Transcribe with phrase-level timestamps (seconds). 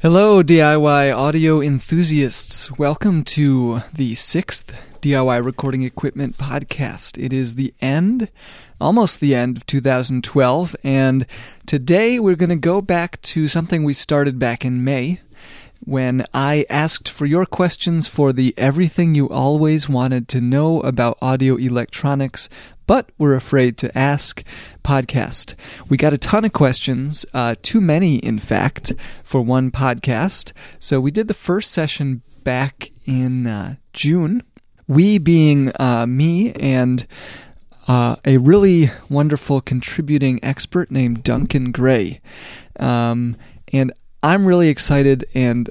[0.00, 2.70] Hello, DIY audio enthusiasts.
[2.78, 7.20] Welcome to the sixth DIY recording equipment podcast.
[7.20, 8.30] It is the end,
[8.80, 11.26] almost the end of 2012, and
[11.66, 15.18] today we're going to go back to something we started back in May
[15.80, 21.18] when I asked for your questions for the Everything You Always Wanted to Know About
[21.22, 22.48] Audio Electronics
[22.88, 24.42] but were afraid to ask
[24.82, 25.54] podcast.
[25.90, 30.52] We got a ton of questions, uh, too many, in fact, for one podcast.
[30.80, 34.42] So we did the first session back in uh, June.
[34.88, 37.06] We being uh, me and
[37.86, 42.22] uh, a really wonderful contributing expert named Duncan Gray.
[42.80, 43.36] Um,
[43.70, 45.70] and I'm really excited and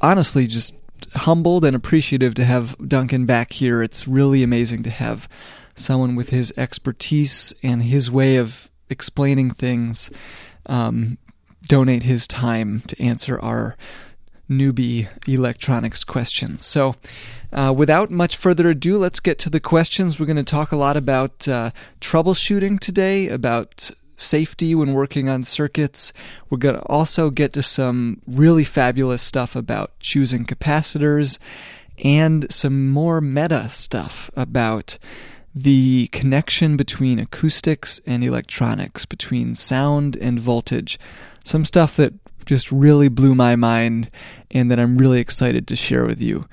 [0.00, 0.74] honestly just
[1.14, 3.82] humbled and appreciative to have Duncan back here.
[3.82, 5.28] It's really amazing to have
[5.74, 10.10] someone with his expertise and his way of explaining things
[10.66, 11.18] um,
[11.68, 13.76] donate his time to answer our
[14.50, 16.64] newbie electronics questions.
[16.64, 16.96] So,
[17.52, 20.18] uh, without much further ado, let's get to the questions.
[20.18, 21.70] We're going to talk a lot about uh,
[22.00, 26.12] troubleshooting today, about safety when working on circuits.
[26.50, 31.38] We're going to also get to some really fabulous stuff about choosing capacitors
[32.04, 34.98] and some more meta stuff about
[35.54, 40.98] the connection between acoustics and electronics, between sound and voltage.
[41.44, 42.12] Some stuff that
[42.46, 44.10] just really blew my mind
[44.50, 46.46] and that I'm really excited to share with you.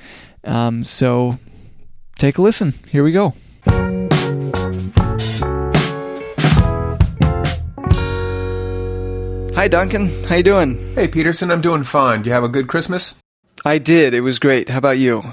[0.44, 1.40] Um, so
[2.18, 2.74] take a listen.
[2.92, 3.34] Here we go.
[9.66, 10.94] Hi Duncan, how you doing?
[10.94, 12.22] Hey Peterson, I'm doing fine.
[12.22, 13.16] Do you have a good Christmas?
[13.66, 14.14] I did.
[14.14, 14.70] It was great.
[14.70, 15.32] How about you?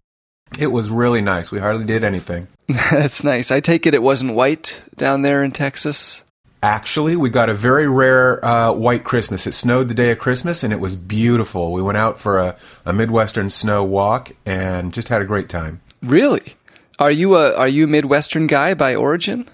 [0.59, 1.53] It was really nice.
[1.53, 2.49] We hardly did anything.
[2.67, 3.51] That's nice.
[3.51, 6.23] I take it it wasn't white down there in Texas.
[6.63, 9.47] Actually, we got a very rare uh, white Christmas.
[9.47, 11.71] It snowed the day of Christmas, and it was beautiful.
[11.71, 15.83] We went out for a, a Midwestern snow walk and just had a great time.
[16.03, 16.55] Really?
[16.99, 19.47] Are you a are you a Midwestern guy by origin?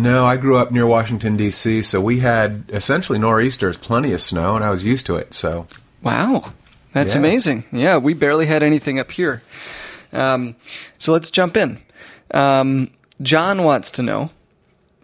[0.00, 4.56] No, I grew up near Washington D.C., so we had essentially nor'easters, plenty of snow,
[4.56, 5.34] and I was used to it.
[5.34, 5.66] So,
[6.02, 6.52] wow,
[6.92, 7.20] that's yeah.
[7.20, 7.64] amazing.
[7.70, 9.42] Yeah, we barely had anything up here.
[10.12, 10.56] Um,
[10.98, 11.78] so let's jump in.
[12.32, 12.90] Um,
[13.20, 14.30] John wants to know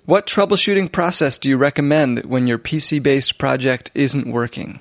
[0.07, 4.81] what troubleshooting process do you recommend when your PC based project isn't working?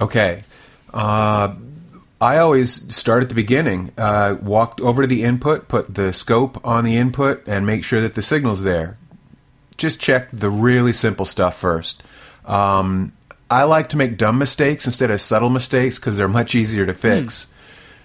[0.00, 0.42] Okay.
[0.92, 1.54] Uh,
[2.20, 3.92] I always start at the beginning.
[3.96, 8.00] Uh, walk over to the input, put the scope on the input, and make sure
[8.00, 8.98] that the signal's there.
[9.78, 12.02] Just check the really simple stuff first.
[12.44, 13.12] Um,
[13.50, 16.94] I like to make dumb mistakes instead of subtle mistakes because they're much easier to
[16.94, 17.44] fix.
[17.44, 17.46] Mm.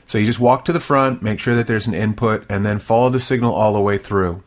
[0.06, 2.79] So you just walk to the front, make sure that there's an input, and then
[2.79, 4.44] follow the signal all the way through.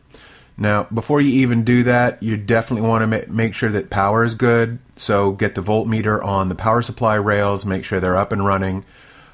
[0.57, 4.33] Now, before you even do that, you definitely want to make sure that power is
[4.33, 4.79] good.
[4.95, 8.83] So get the voltmeter on the power supply rails, make sure they're up and running.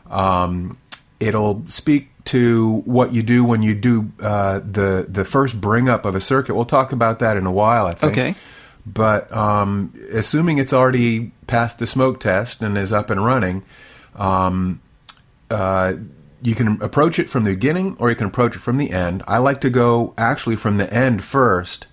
[0.09, 0.77] Um,
[1.21, 6.05] it'll speak to what you do when you do uh, the the first bring up
[6.05, 6.55] of a circuit.
[6.55, 8.13] We'll talk about that in a while, I think.
[8.13, 8.35] Okay.
[8.85, 13.63] But um, assuming it's already passed the smoke test and is up and running,
[14.15, 14.81] um,
[15.49, 15.93] uh,
[16.41, 19.23] you can approach it from the beginning or you can approach it from the end.
[19.25, 21.87] I like to go actually from the end first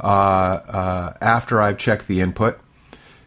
[0.00, 2.58] uh, uh, after I've checked the input.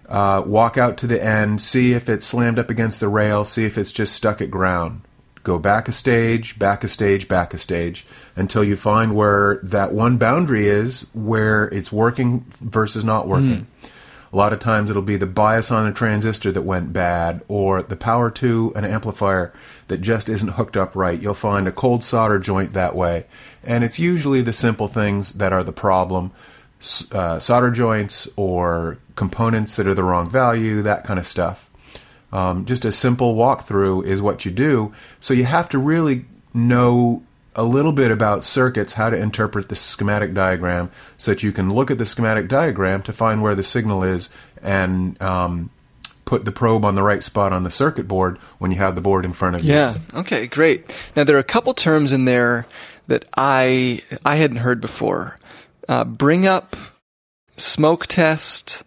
[0.09, 3.65] Uh, walk out to the end, see if it's slammed up against the rail, see
[3.65, 5.01] if it's just stuck at ground.
[5.43, 8.05] Go back a stage, back a stage, back a stage
[8.35, 13.67] until you find where that one boundary is where it's working versus not working.
[13.83, 13.89] Mm.
[14.31, 17.83] A lot of times it'll be the bias on a transistor that went bad or
[17.83, 19.53] the power to an amplifier
[19.89, 21.21] that just isn't hooked up right.
[21.21, 23.25] You'll find a cold solder joint that way.
[23.63, 26.31] And it's usually the simple things that are the problem.
[27.11, 31.69] Uh, solder joints or components that are the wrong value, that kind of stuff.
[32.33, 34.91] Um, just a simple walkthrough is what you do.
[35.19, 37.21] So you have to really know
[37.55, 41.71] a little bit about circuits, how to interpret the schematic diagram, so that you can
[41.71, 44.29] look at the schematic diagram to find where the signal is
[44.63, 45.69] and um,
[46.25, 49.01] put the probe on the right spot on the circuit board when you have the
[49.01, 49.71] board in front of you.
[49.71, 49.99] Yeah.
[50.15, 50.47] Okay.
[50.47, 50.91] Great.
[51.15, 52.65] Now there are a couple terms in there
[53.05, 55.37] that I I hadn't heard before.
[55.87, 56.75] Uh, bring up,
[57.57, 58.83] smoke test,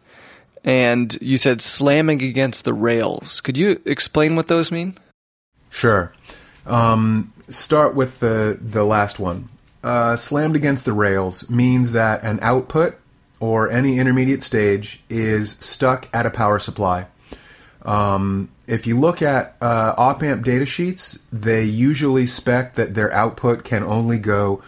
[0.67, 3.41] and you said slamming against the rails.
[3.41, 4.99] Could you explain what those mean?
[5.71, 6.13] Sure.
[6.67, 9.49] Um, start with the the last one.
[9.83, 12.99] Uh, slammed against the rails means that an output
[13.39, 17.07] or any intermediate stage is stuck at a power supply.
[17.83, 23.13] Um, if you look at uh, op amp data sheets, they usually spec that their
[23.13, 24.61] output can only go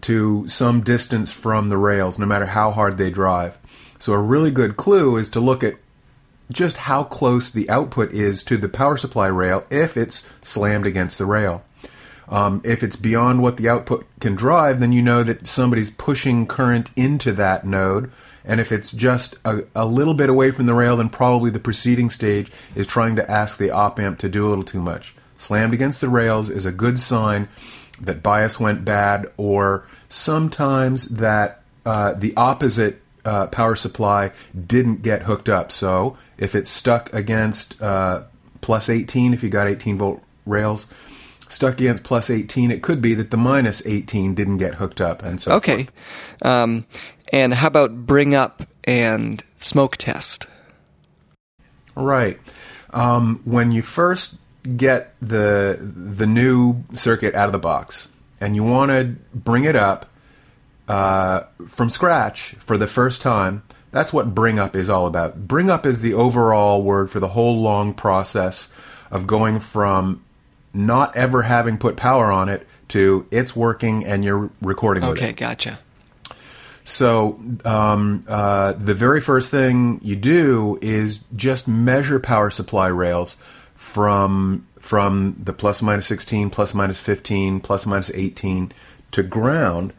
[0.00, 3.56] to some distance from the rails, no matter how hard they drive.
[3.98, 5.76] So a really good clue is to look at
[6.50, 11.18] just how close the output is to the power supply rail if it's slammed against
[11.18, 11.64] the rail.
[12.28, 16.46] Um, if it's beyond what the output can drive, then you know that somebody's pushing
[16.46, 18.10] current into that node.
[18.44, 21.58] And if it's just a, a little bit away from the rail, then probably the
[21.58, 25.14] preceding stage is trying to ask the op amp to do a little too much.
[25.38, 27.48] Slammed against the rails is a good sign
[28.00, 35.22] that bias went bad, or sometimes that uh, the opposite uh, power supply didn't get
[35.22, 35.72] hooked up.
[35.72, 38.22] So if it's stuck against uh,
[38.60, 40.86] plus 18, if you got 18 volt rails,
[41.48, 45.22] stuck against plus 18, it could be that the minus 18 didn't get hooked up,
[45.22, 45.88] and so okay.
[46.42, 46.86] Um,
[47.32, 50.46] and how about bring up and smoke test?
[51.96, 52.38] Right.
[52.90, 54.36] Um, when you first
[54.76, 58.08] get the the new circuit out of the box,
[58.40, 60.06] and you want to bring it up
[60.88, 65.48] uh, from scratch for the first time, that's what bring up is all about.
[65.48, 68.68] Bring up is the overall word for the whole long process
[69.10, 70.22] of going from
[70.74, 75.78] not ever having put power on it to it's working and you're recording Okay, gotcha.
[76.84, 83.36] So um, uh, the very first thing you do is just measure power supply rails
[83.74, 88.72] from from the plus minus 16, plus minus 15, plus minus 18
[89.10, 89.92] to ground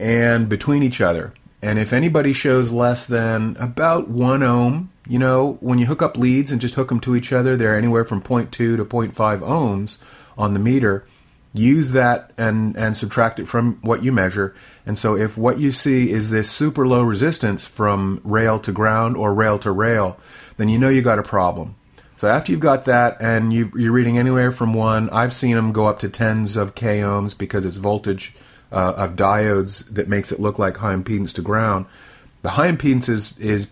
[0.00, 1.32] and between each other.
[1.62, 6.16] And if anybody shows less than about one ohm, you know, when you hook up
[6.16, 9.98] leads and just hook them to each other, they're anywhere from 0.2 to 0.5 ohms
[10.38, 11.04] on the meter.
[11.52, 14.54] Use that and, and subtract it from what you measure.
[14.86, 19.16] And so if what you see is this super low resistance from rail to ground
[19.16, 20.16] or rail to rail,
[20.56, 21.74] then you know you got a problem.
[22.16, 25.72] So after you've got that and you, you're reading anywhere from one, I've seen them
[25.72, 28.34] go up to tens of k ohms because it's voltage
[28.72, 31.86] uh, of diodes that makes it look like high impedance to ground.
[32.42, 33.68] The high impedance is, is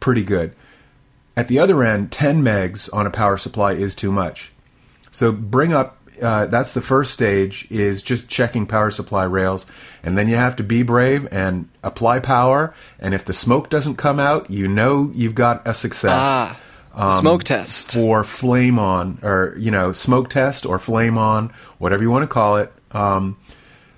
[0.00, 0.54] pretty good.
[1.36, 4.52] At the other end, 10 megs on a power supply is too much.
[5.10, 9.66] So bring up uh, that's the first stage is just checking power supply rails
[10.04, 13.96] and then you have to be brave and apply power and if the smoke doesn't
[13.96, 16.60] come out you know you've got a success Ah,
[16.94, 17.92] the smoke test.
[17.94, 22.28] for flame on or you know smoke test or flame on whatever you want to
[22.28, 23.36] call it um,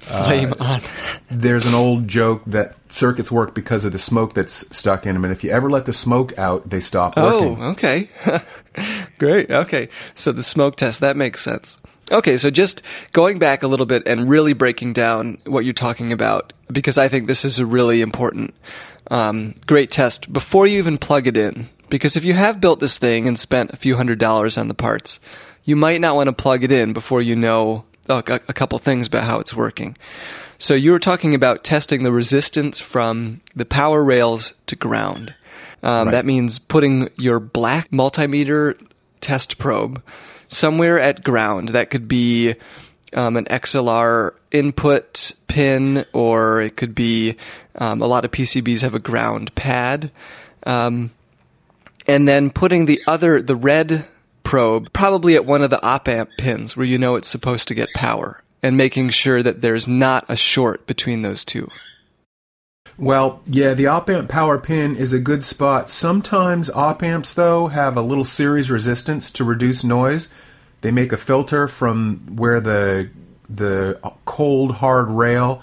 [0.05, 0.81] Flame on.
[1.31, 5.25] there's an old joke that circuits work because of the smoke that's stuck in them
[5.25, 8.09] and if you ever let the smoke out they stop working Oh, okay.
[9.19, 9.51] Great.
[9.51, 9.89] Okay.
[10.15, 11.79] So the smoke test, that makes sense.
[12.13, 16.13] Okay, so just going back a little bit and really breaking down what you're talking
[16.13, 18.55] about, because I think this is a really important,
[19.11, 21.69] um, great test before you even plug it in.
[21.89, 24.75] Because if you have built this thing and spent a few hundred dollars on the
[24.75, 25.19] parts,
[25.65, 29.07] you might not want to plug it in before you know a, a couple things
[29.07, 29.97] about how it's working.
[30.59, 35.35] So you were talking about testing the resistance from the power rails to ground.
[35.83, 36.13] Um, Right.
[36.13, 38.81] That means putting your black multimeter
[39.21, 40.03] test probe
[40.49, 41.71] somewhere at ground.
[41.71, 42.55] That could be
[43.13, 47.37] um, an XLR input pin, or it could be
[47.77, 50.11] um, a lot of PCBs have a ground pad.
[50.65, 51.11] Um,
[52.07, 54.07] and then putting the other, the red
[54.45, 57.75] probe, probably at one of the op amp pins where you know it's supposed to
[57.75, 61.69] get power, and making sure that there's not a short between those two.
[62.97, 65.91] Well, yeah, the op amp power pin is a good spot.
[65.91, 70.29] Sometimes op amps, though, have a little series resistance to reduce noise.
[70.83, 73.11] They make a filter from where the
[73.49, 75.63] the cold hard rail,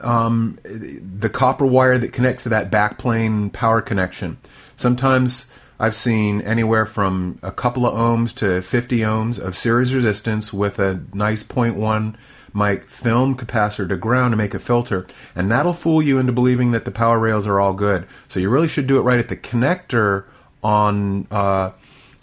[0.00, 4.38] um, the copper wire that connects to that backplane power connection.
[4.76, 5.46] Sometimes
[5.82, 10.78] I've seen anywhere from a couple of ohms to 50 ohms of series resistance with
[10.78, 12.14] a nice 0.1
[12.54, 16.70] mic film capacitor to ground to make a filter, and that'll fool you into believing
[16.70, 18.06] that the power rails are all good.
[18.28, 20.28] So you really should do it right at the connector
[20.62, 21.72] on uh,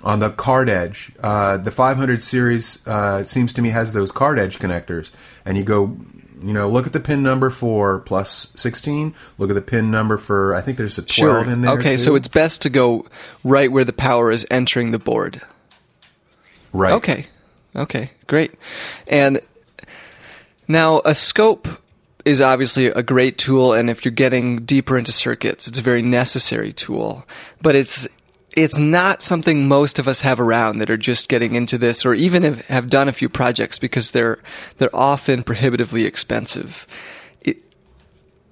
[0.05, 1.11] on the card edge.
[1.21, 5.09] Uh, the 500 series uh, seems to me has those card edge connectors,
[5.43, 5.97] and you go.
[6.41, 9.13] You know, look at the pin number for plus 16.
[9.37, 11.71] Look at the pin number for, I think there's a 12 in there.
[11.77, 13.05] Okay, so it's best to go
[13.43, 15.41] right where the power is entering the board.
[16.71, 16.93] right.
[16.93, 17.27] Okay.
[17.75, 18.53] Okay, great.
[19.07, 19.39] And
[20.67, 21.67] now a scope
[22.25, 26.01] is obviously a great tool and if you're getting deeper into circuits, it's a very
[26.01, 27.25] necessary tool.
[27.61, 28.07] But it's
[28.53, 32.13] it's not something most of us have around that are just getting into this or
[32.13, 34.39] even have, have done a few projects because they're
[34.77, 36.87] they're often prohibitively expensive.
[37.41, 37.57] It,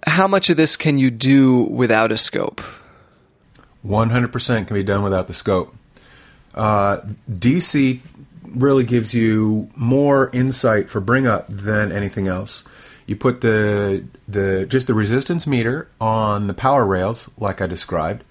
[0.06, 2.62] how much of this can you do without a scope?
[3.86, 5.74] 100% can be done without the scope.
[6.54, 7.00] Uh,
[7.32, 8.00] DC
[8.44, 12.64] really gives you more insight for bring up than anything else.
[13.06, 18.24] You put the the just the resistance meter on the power rails, like I described.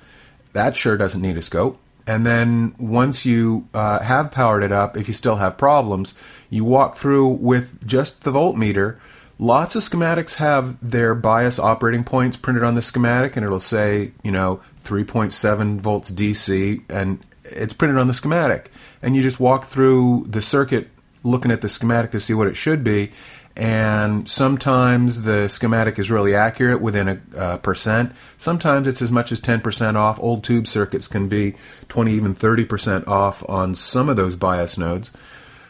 [0.57, 1.79] That sure doesn't need a scope.
[2.07, 6.15] and then once you uh, have powered it up, if you still have problems,
[6.49, 8.97] you walk through with just the voltmeter.
[9.39, 14.13] Lots of schematics have their bias operating points printed on the schematic, and it'll say,
[14.23, 18.71] you know, 3.7 volts DC, and it's printed on the schematic.
[19.03, 20.89] And you just walk through the circuit
[21.23, 23.13] looking at the schematic to see what it should be,
[23.57, 28.13] and sometimes the schematic is really accurate within a uh, percent.
[28.37, 30.19] Sometimes it's as much as 10% off.
[30.21, 31.55] Old tube circuits can be
[31.89, 35.11] 20, even 30% off on some of those bias nodes.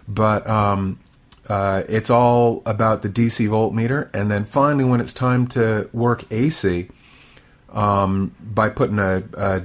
[0.08, 0.98] But um,
[1.48, 4.10] uh, it's all about the DC voltmeter.
[4.12, 6.88] And then finally, when it's time to work AC,
[7.72, 9.62] um, by putting a, a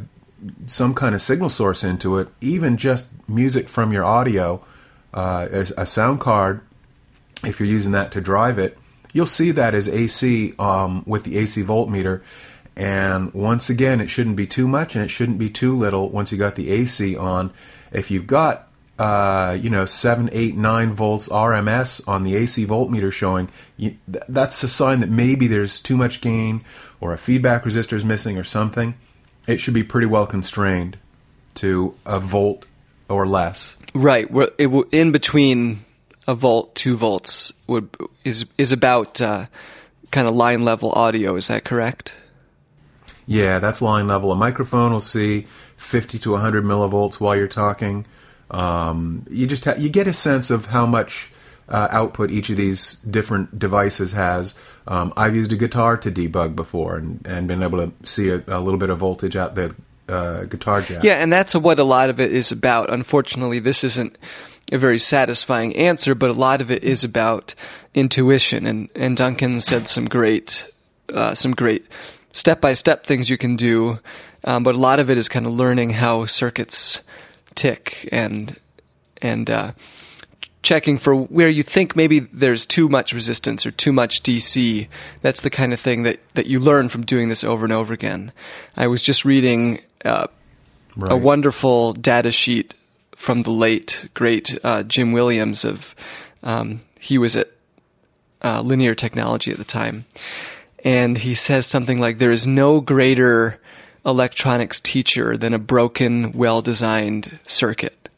[0.67, 4.63] some kind of signal source into it, even just music from your audio,
[5.13, 6.61] uh, a sound card
[7.43, 8.77] if you're using that to drive it,
[9.13, 12.21] you'll see that as AC um, with the AC voltmeter.
[12.75, 16.31] And once again, it shouldn't be too much and it shouldn't be too little once
[16.31, 17.51] you got the AC on.
[17.91, 23.11] If you've got, uh, you know, 7, 8, 9 volts RMS on the AC voltmeter
[23.11, 26.63] showing, you, th- that's a sign that maybe there's too much gain
[27.01, 28.95] or a feedback resistor is missing or something.
[29.47, 30.97] It should be pretty well constrained
[31.55, 32.65] to a volt
[33.09, 33.75] or less.
[33.93, 34.31] Right.
[34.31, 35.83] Well, it, in between
[36.27, 37.89] a volt, two volts would
[38.23, 39.47] is is about uh,
[40.11, 41.35] kind of line level audio.
[41.35, 42.15] Is that correct?
[43.25, 44.31] Yeah, that's line level.
[44.31, 48.05] A microphone will see 50 to 100 millivolts while you're talking.
[48.49, 51.31] Um, you just ha- you get a sense of how much
[51.69, 54.53] uh, output each of these different devices has.
[54.87, 58.43] Um, I've used a guitar to debug before and, and been able to see a,
[58.47, 59.73] a little bit of voltage out the
[60.09, 61.03] uh, guitar jack.
[61.03, 62.91] Yeah, and that's what a lot of it is about.
[62.91, 64.17] Unfortunately, this isn't
[64.71, 67.53] a very satisfying answer, but a lot of it is about
[67.93, 68.65] intuition.
[68.65, 70.67] And, and Duncan said some great,
[71.13, 71.85] uh, some great
[72.31, 73.99] step by step things you can do.
[74.43, 77.01] Um, but a lot of it is kind of learning how circuits
[77.53, 78.57] tick and,
[79.21, 79.71] and, uh,
[80.63, 84.87] checking for where you think maybe there's too much resistance or too much DC.
[85.21, 87.93] That's the kind of thing that, that you learn from doing this over and over
[87.93, 88.31] again.
[88.77, 90.27] I was just reading uh,
[90.95, 91.11] right.
[91.11, 92.75] a wonderful data sheet
[93.21, 95.95] from the late great uh, Jim Williams of
[96.41, 97.49] um, he was at
[98.43, 100.05] uh, Linear Technology at the time,
[100.83, 103.59] and he says something like, "There is no greater
[104.03, 108.09] electronics teacher than a broken, well-designed circuit."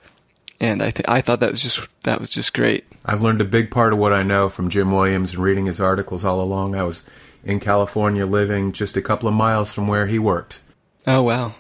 [0.62, 2.86] And I th- I thought that was just that was just great.
[3.04, 5.82] I've learned a big part of what I know from Jim Williams and reading his
[5.82, 6.76] articles all along.
[6.76, 7.04] I was
[7.44, 10.62] in California living just a couple of miles from where he worked.
[11.06, 11.56] Oh wow.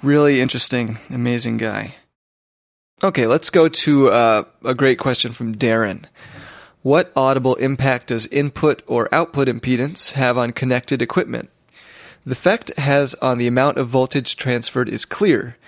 [0.00, 1.96] Really interesting, amazing guy.
[3.04, 6.06] Okay, let's go to uh, a great question from Darren.
[6.80, 11.50] What audible impact does input or output impedance have on connected equipment?
[12.24, 15.58] The effect has on the amount of voltage transferred is clear.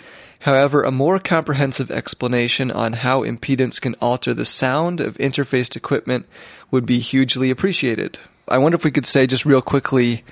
[0.40, 6.24] However, a more comprehensive explanation on how impedance can alter the sound of interfaced equipment
[6.70, 8.18] would be hugely appreciated.
[8.48, 10.24] I wonder if we could say just real quickly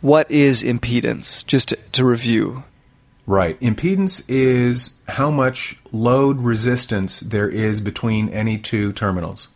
[0.00, 2.64] what is impedance, just to, to review.
[3.28, 3.60] Right.
[3.60, 9.48] Impedance is how much load resistance there is between any two terminals.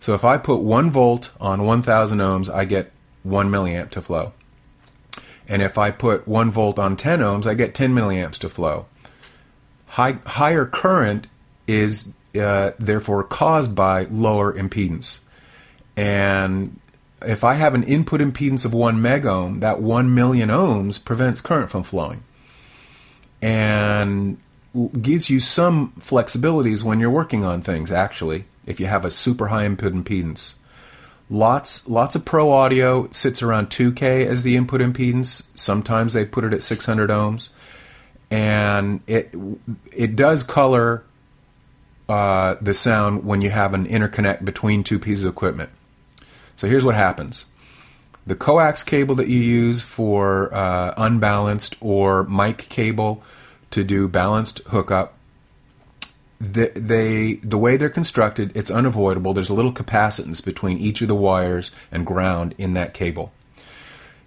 [0.00, 2.90] So if I put 1 volt on 1000 ohms, I get
[3.22, 4.32] 1 milliamp to flow.
[5.46, 8.86] And if I put 1 volt on 10 ohms, I get 10 milliamps to flow.
[9.86, 11.28] High, higher current
[11.68, 15.20] is uh, therefore caused by lower impedance.
[15.96, 16.80] And
[17.22, 21.70] if I have an input impedance of 1 megohm, that 1 million ohms prevents current
[21.70, 22.24] from flowing
[23.42, 24.38] and
[25.00, 29.46] gives you some flexibilities when you're working on things actually if you have a super
[29.48, 30.54] high input impedance.
[31.28, 33.08] Lots lots of pro audio.
[33.10, 35.44] Sits around 2k as the input impedance.
[35.54, 37.48] Sometimes they put it at 600 ohms.
[38.30, 39.34] And it
[39.92, 41.04] it does color
[42.08, 45.70] uh, the sound when you have an interconnect between two pieces of equipment.
[46.56, 47.46] So here's what happens
[48.26, 53.22] the coax cable that you use for uh, unbalanced or mic cable
[53.70, 55.14] to do balanced hookup,
[56.40, 59.32] the, they the way they're constructed, it's unavoidable.
[59.32, 63.32] There's a little capacitance between each of the wires and ground in that cable.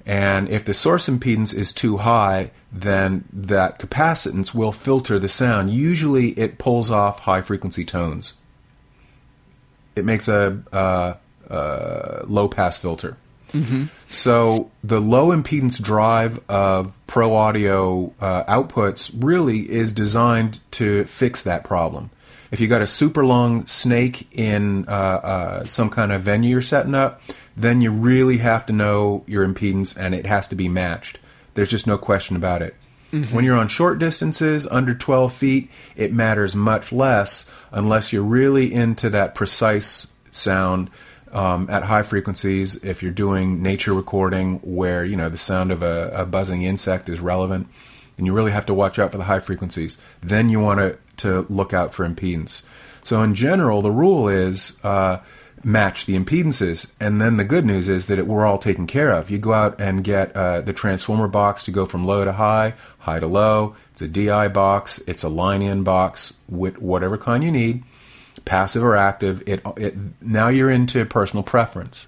[0.06, 5.72] And if the source impedance is too high, then that capacitance will filter the sound.
[5.72, 8.34] Usually, it pulls off high frequency tones.
[9.96, 11.18] It makes a, a,
[11.50, 13.18] a low pass filter.
[13.52, 13.86] Mm-hmm.
[14.10, 21.44] So the low impedance drive of pro audio uh, outputs really is designed to fix
[21.44, 22.12] that problem.
[22.52, 26.62] If you got a super long snake in uh, uh, some kind of venue you're
[26.62, 27.22] setting up,
[27.56, 31.20] then you really have to know your impedance and it has to be matched.
[31.54, 32.76] There's just no question about it.
[33.32, 38.72] When you're on short distances, under 12 feet, it matters much less unless you're really
[38.72, 40.92] into that precise sound
[41.32, 42.76] um, at high frequencies.
[42.76, 47.10] If you're doing nature recording where, you know, the sound of a, a buzzing insect
[47.10, 47.68] is relevant,
[48.18, 49.98] then you really have to watch out for the high frequencies.
[50.22, 52.64] Then you want to, to look out for impedance.
[53.04, 55.20] So in general, the rule is uh,
[55.64, 56.92] match the impedances.
[57.00, 59.30] And then the good news is that it, we're all taken care of.
[59.30, 62.74] You go out and get uh, the transformer box to go from low to high,
[63.00, 63.76] high to low.
[63.94, 65.02] It's a DI box.
[65.08, 67.84] It's a line-in box with whatever kind you need,
[68.50, 69.44] passive or active.
[69.46, 72.08] It, it now you're into personal preference.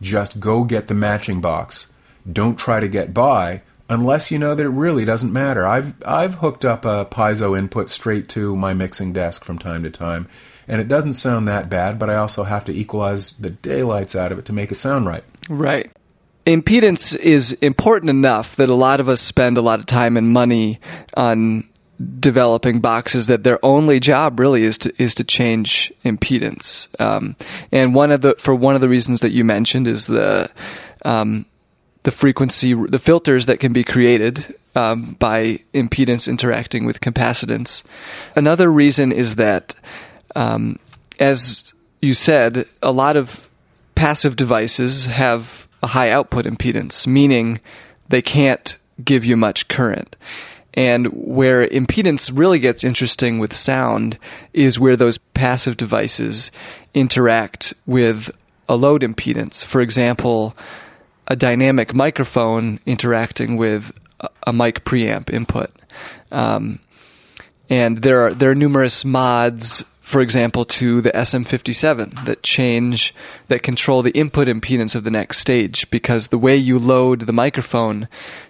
[0.00, 1.88] Just go get the matching box.
[2.30, 5.66] Don't try to get by unless you know that it really doesn't matter.
[5.66, 9.90] I've I've hooked up a piezo input straight to my mixing desk from time to
[9.90, 10.28] time
[10.70, 14.30] and it doesn't sound that bad, but I also have to equalize the daylights out
[14.30, 15.24] of it to make it sound right.
[15.48, 15.90] Right.
[16.46, 20.32] Impedance is important enough that a lot of us spend a lot of time and
[20.32, 20.78] money
[21.14, 21.68] on
[22.18, 26.88] developing boxes that their only job really is to is to change impedance.
[27.00, 27.36] Um,
[27.70, 30.50] and one of the for one of the reasons that you mentioned is the
[31.04, 31.44] um,
[32.02, 37.82] the frequency the filters that can be created um, by impedance interacting with capacitance.
[38.34, 39.74] Another reason is that
[40.34, 40.78] um,
[41.18, 43.48] as you said, a lot of
[43.94, 47.60] passive devices have a high output impedance, meaning
[48.08, 50.16] they can't give you much current.
[50.74, 54.18] And where impedance really gets interesting with sound
[54.52, 56.50] is where those passive devices
[56.94, 58.30] interact with
[58.68, 59.64] a load impedance.
[59.64, 60.56] For example,
[61.26, 63.92] a dynamic microphone interacting with
[64.46, 65.70] a mic preamp input.
[66.30, 66.78] Um,
[67.68, 73.14] and there are there are numerous mods for example, to the SM57 that change,
[73.46, 77.32] that control the input impedance of the next stage because the way you load the
[77.32, 78.08] microphone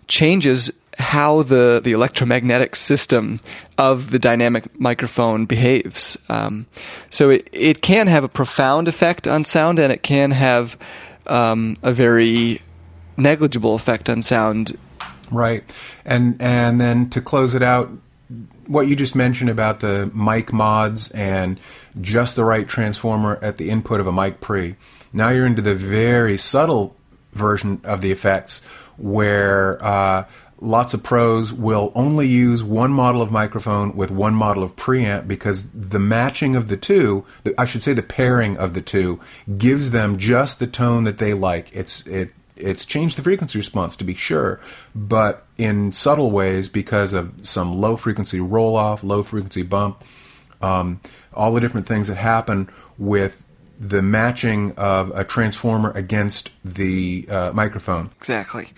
[0.09, 3.40] changes how the, the electromagnetic system
[3.78, 6.16] of the dynamic microphone behaves.
[6.28, 6.66] Um,
[7.11, 10.76] so it, it can have a profound effect on sound and it can have
[11.26, 12.60] um, a very
[13.17, 14.78] negligible effect on sound.
[15.30, 15.65] Right.
[16.04, 17.91] And, and then to close it out,
[18.67, 21.58] what you just mentioned about the mic mods and
[22.00, 24.76] just the right transformer at the input of a mic pre.
[25.13, 26.95] Now you're into the very subtle
[27.32, 28.60] version of the effects
[28.97, 30.25] where uh,
[30.60, 35.26] lots of pros will only use one model of microphone with one model of preamp
[35.26, 37.25] because the matching of the two,
[37.56, 39.20] I should say the pairing of the two,
[39.56, 41.75] gives them just the tone that they like.
[41.75, 44.60] It's it it's changed the frequency response to be sure,
[44.94, 50.04] but in subtle ways because of some low frequency roll off, low frequency bump,
[50.60, 51.00] um,
[51.32, 52.68] all the different things that happen
[52.99, 53.42] with
[53.78, 58.10] the matching of a transformer against the uh, microphone.
[58.18, 58.68] Exactly.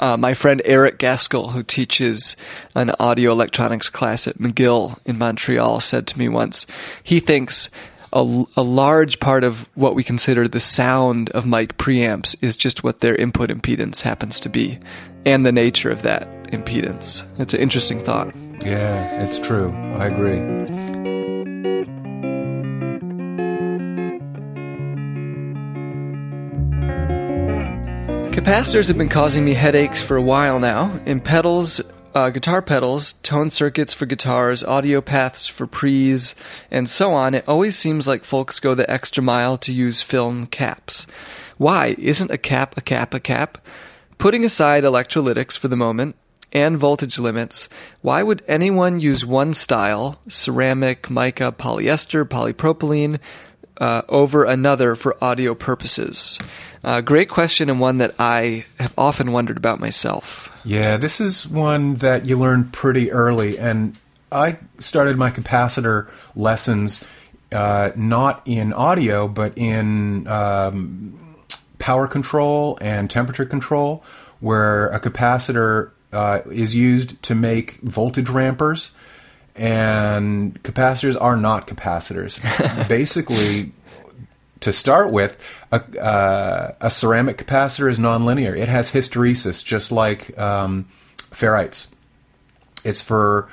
[0.00, 2.36] Uh, my friend Eric Gaskell, who teaches
[2.74, 6.66] an audio electronics class at McGill in Montreal, said to me once
[7.02, 7.68] he thinks
[8.12, 12.82] a, a large part of what we consider the sound of mic preamps is just
[12.82, 14.78] what their input impedance happens to be
[15.26, 17.22] and the nature of that impedance.
[17.38, 18.34] It's an interesting thought.
[18.64, 19.70] Yeah, it's true.
[19.96, 20.77] I agree.
[28.38, 30.96] Capacitors have been causing me headaches for a while now.
[31.04, 31.80] In pedals,
[32.14, 36.36] uh, guitar pedals, tone circuits for guitars, audio paths for pre's,
[36.70, 40.46] and so on, it always seems like folks go the extra mile to use film
[40.46, 41.08] caps.
[41.56, 41.96] Why?
[41.98, 43.58] Isn't a cap a cap a cap?
[44.18, 46.14] Putting aside electrolytics for the moment
[46.52, 47.68] and voltage limits,
[48.02, 53.18] why would anyone use one style, ceramic, mica, polyester, polypropylene,
[53.78, 56.38] uh, over another for audio purposes?
[56.84, 60.50] Uh, great question, and one that I have often wondered about myself.
[60.64, 63.96] Yeah, this is one that you learn pretty early, and
[64.30, 67.02] I started my capacitor lessons
[67.50, 71.36] uh, not in audio, but in um,
[71.78, 74.04] power control and temperature control,
[74.40, 78.90] where a capacitor uh, is used to make voltage rampers
[79.58, 82.38] and capacitors are not capacitors.
[82.88, 83.72] Basically,
[84.60, 88.56] to start with, a, uh, a, ceramic capacitor is nonlinear.
[88.56, 90.88] It has hysteresis, just like um,
[91.30, 91.88] ferrites.
[92.84, 93.48] It's for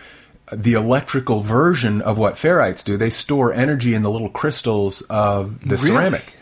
[0.52, 2.98] the electrical version of what ferrites do.
[2.98, 5.88] They store energy in the little crystals of the really?
[5.90, 6.34] ceramic.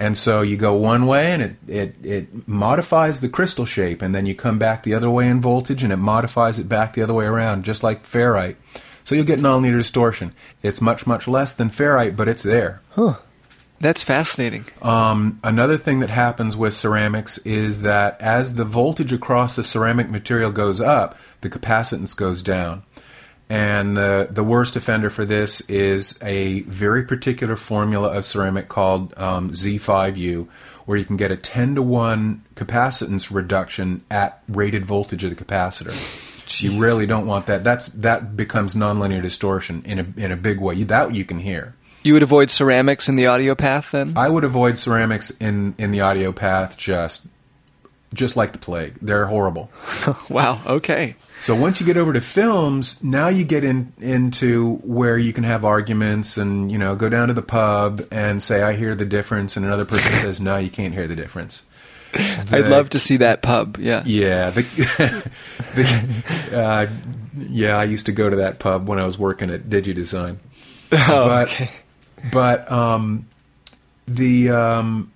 [0.00, 4.14] And so you go one way and it, it, it modifies the crystal shape, and
[4.14, 7.02] then you come back the other way in voltage and it modifies it back the
[7.02, 8.56] other way around, just like ferrite.
[9.04, 10.32] So you'll get nonlinear distortion.
[10.62, 12.80] It's much, much less than ferrite, but it's there.
[12.92, 13.16] Huh.
[13.78, 14.64] That's fascinating.
[14.80, 20.08] Um, another thing that happens with ceramics is that as the voltage across the ceramic
[20.08, 22.84] material goes up, the capacitance goes down.
[23.50, 29.12] And the, the worst offender for this is a very particular formula of ceramic called
[29.16, 30.46] um, Z5U,
[30.86, 35.44] where you can get a 10 to 1 capacitance reduction at rated voltage of the
[35.44, 35.90] capacitor.
[36.46, 36.62] Jeez.
[36.62, 37.64] You really don't want that.
[37.64, 40.74] That's that becomes nonlinear distortion in a in a big way.
[40.74, 41.74] You, that you can hear.
[42.02, 44.14] You would avoid ceramics in the audio path then?
[44.16, 47.26] I would avoid ceramics in in the audio path just
[48.12, 48.94] just like the plague.
[49.00, 49.70] They're horrible.
[50.28, 51.16] wow, okay.
[51.38, 55.44] So once you get over to films, now you get in into where you can
[55.44, 59.04] have arguments and you know go down to the pub and say I hear the
[59.04, 61.62] difference, and another person says no, you can't hear the difference.
[62.12, 63.78] The, I'd love to see that pub.
[63.78, 64.62] Yeah, yeah, the,
[65.74, 66.86] the, uh,
[67.38, 67.76] yeah.
[67.76, 70.36] I used to go to that pub when I was working at DigiDesign.
[70.92, 71.70] Oh, but, okay.
[72.32, 73.28] But um,
[74.06, 75.12] the um,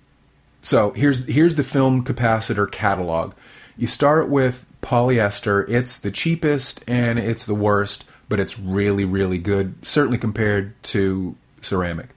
[0.65, 3.35] so here's here's the film capacitor catalog.
[3.77, 5.69] You start with polyester.
[5.69, 9.75] It's the cheapest and it's the worst, but it's really really good.
[9.85, 12.09] Certainly compared to ceramic.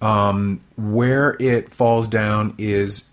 [0.00, 3.06] Um, where it falls down is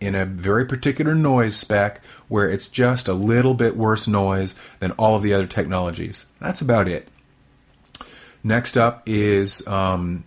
[0.00, 4.92] in a very particular noise spec where it's just a little bit worse noise than
[4.92, 6.24] all of the other technologies.
[6.40, 7.08] That's about it.
[8.42, 10.24] Next up is um,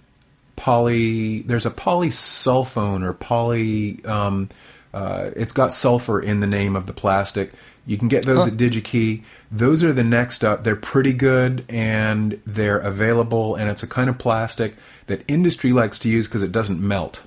[0.62, 1.42] poly.
[1.42, 4.06] There's a polysulfone or poly.
[4.06, 4.50] Um,
[4.94, 7.52] uh, it's got sulfur in the name of the plastic.
[7.88, 8.52] You can get those huh.
[8.52, 9.24] at DigiKey.
[9.50, 10.64] Those are the next up.
[10.64, 14.76] They're pretty good and they're available, and it's a kind of plastic
[15.08, 17.22] that industry likes to use because it doesn't melt.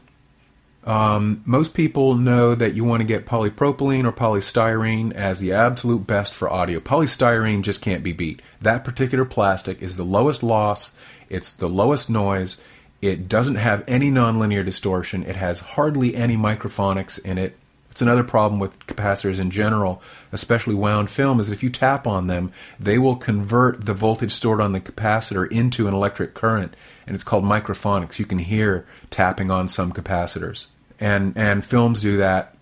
[0.85, 6.07] Um, most people know that you want to get polypropylene or polystyrene as the absolute
[6.07, 6.79] best for audio.
[6.79, 8.43] Polystyrene just can't be beat.
[8.61, 10.95] That particular plastic is the lowest loss,
[11.29, 12.59] it's the lowest noise,
[13.05, 15.25] it doesn't have any nonlinear distortion.
[15.25, 17.57] It has hardly any microphonics in it.
[17.91, 22.09] It's another problem with capacitors in general, especially wound film, is that if you tap
[22.09, 26.75] on them, they will convert the voltage stored on the capacitor into an electric current,
[27.07, 28.19] and it's called microphonics.
[28.19, 30.67] You can hear tapping on some capacitors,
[30.99, 32.57] and and films do that.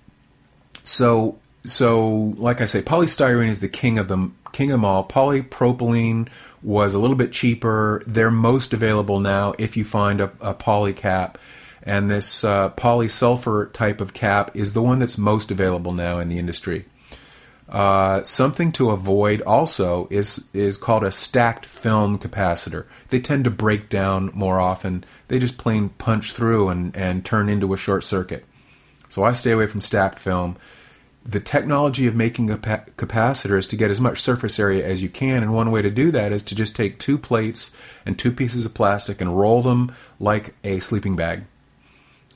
[0.84, 5.06] So so like I say, polystyrene is the king of them, king of them all.
[5.06, 6.28] Polypropylene
[6.62, 8.02] was a little bit cheaper.
[8.06, 11.38] They're most available now if you find a, a poly cap.
[11.82, 16.28] And this uh, polysulfur type of cap is the one that's most available now in
[16.28, 16.84] the industry.
[17.68, 22.84] Uh, something to avoid also is is called a stacked film capacitor.
[23.08, 25.04] They tend to break down more often.
[25.28, 28.44] They just plain punch through and, and turn into a short circuit.
[29.08, 30.56] So I stay away from stacked film
[31.24, 35.08] the technology of making a capacitor is to get as much surface area as you
[35.08, 37.70] can, and one way to do that is to just take two plates
[38.04, 41.44] and two pieces of plastic and roll them like a sleeping bag.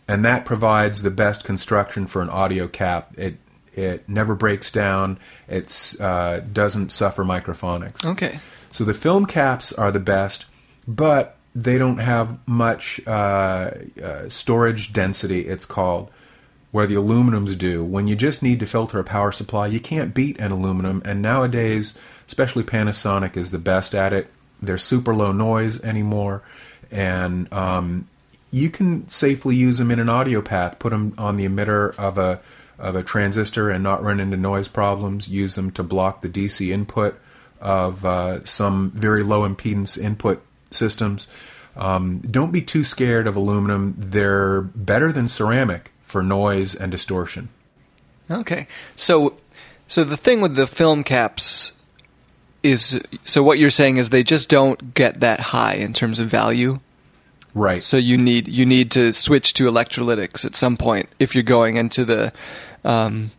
[0.07, 3.13] And that provides the best construction for an audio cap.
[3.19, 3.39] It
[3.75, 5.19] it never breaks down.
[5.49, 8.05] It uh, doesn't suffer microphonics.
[8.05, 8.41] Okay.
[8.73, 10.47] So the film caps are the best,
[10.89, 13.71] but they don't have much uh,
[14.03, 15.47] uh, storage density.
[15.47, 16.11] It's called
[16.73, 17.85] where the aluminums do.
[17.85, 21.03] When you just need to filter a power supply, you can't beat an aluminum.
[21.05, 24.29] And nowadays, especially Panasonic is the best at it.
[24.61, 26.43] They're super low noise anymore,
[26.91, 28.09] and um,
[28.51, 30.79] you can safely use them in an audio path.
[30.79, 32.41] Put them on the emitter of a
[32.79, 35.29] of a transistor and not run into noise problems.
[35.29, 37.19] Use them to block the DC input
[37.61, 41.27] of uh, some very low impedance input systems.
[41.77, 43.95] Um, don't be too scared of aluminum.
[43.99, 47.51] They're better than ceramic for noise and distortion.
[48.31, 48.67] Okay.
[48.97, 49.37] So
[49.87, 51.73] so the thing with the film caps
[52.63, 56.29] is so what you're saying is they just don't get that high in terms of
[56.29, 56.81] value.
[57.53, 57.85] Right.
[57.85, 61.77] So you need you need to switch to electrolytics at some point if you're going
[61.77, 62.33] into the
[62.83, 63.31] um,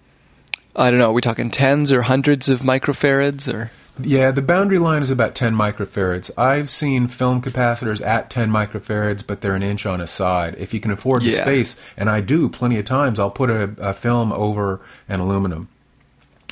[0.76, 4.80] I don't know, are we talking tens or hundreds of microfarads or yeah, the boundary
[4.80, 6.32] line is about 10 microfarads.
[6.38, 10.56] I've seen film capacitors at 10 microfarads, but they're an inch on a side.
[10.58, 11.42] If you can afford the yeah.
[11.42, 15.70] space, and I do plenty of times, I'll put a, a film over an aluminum.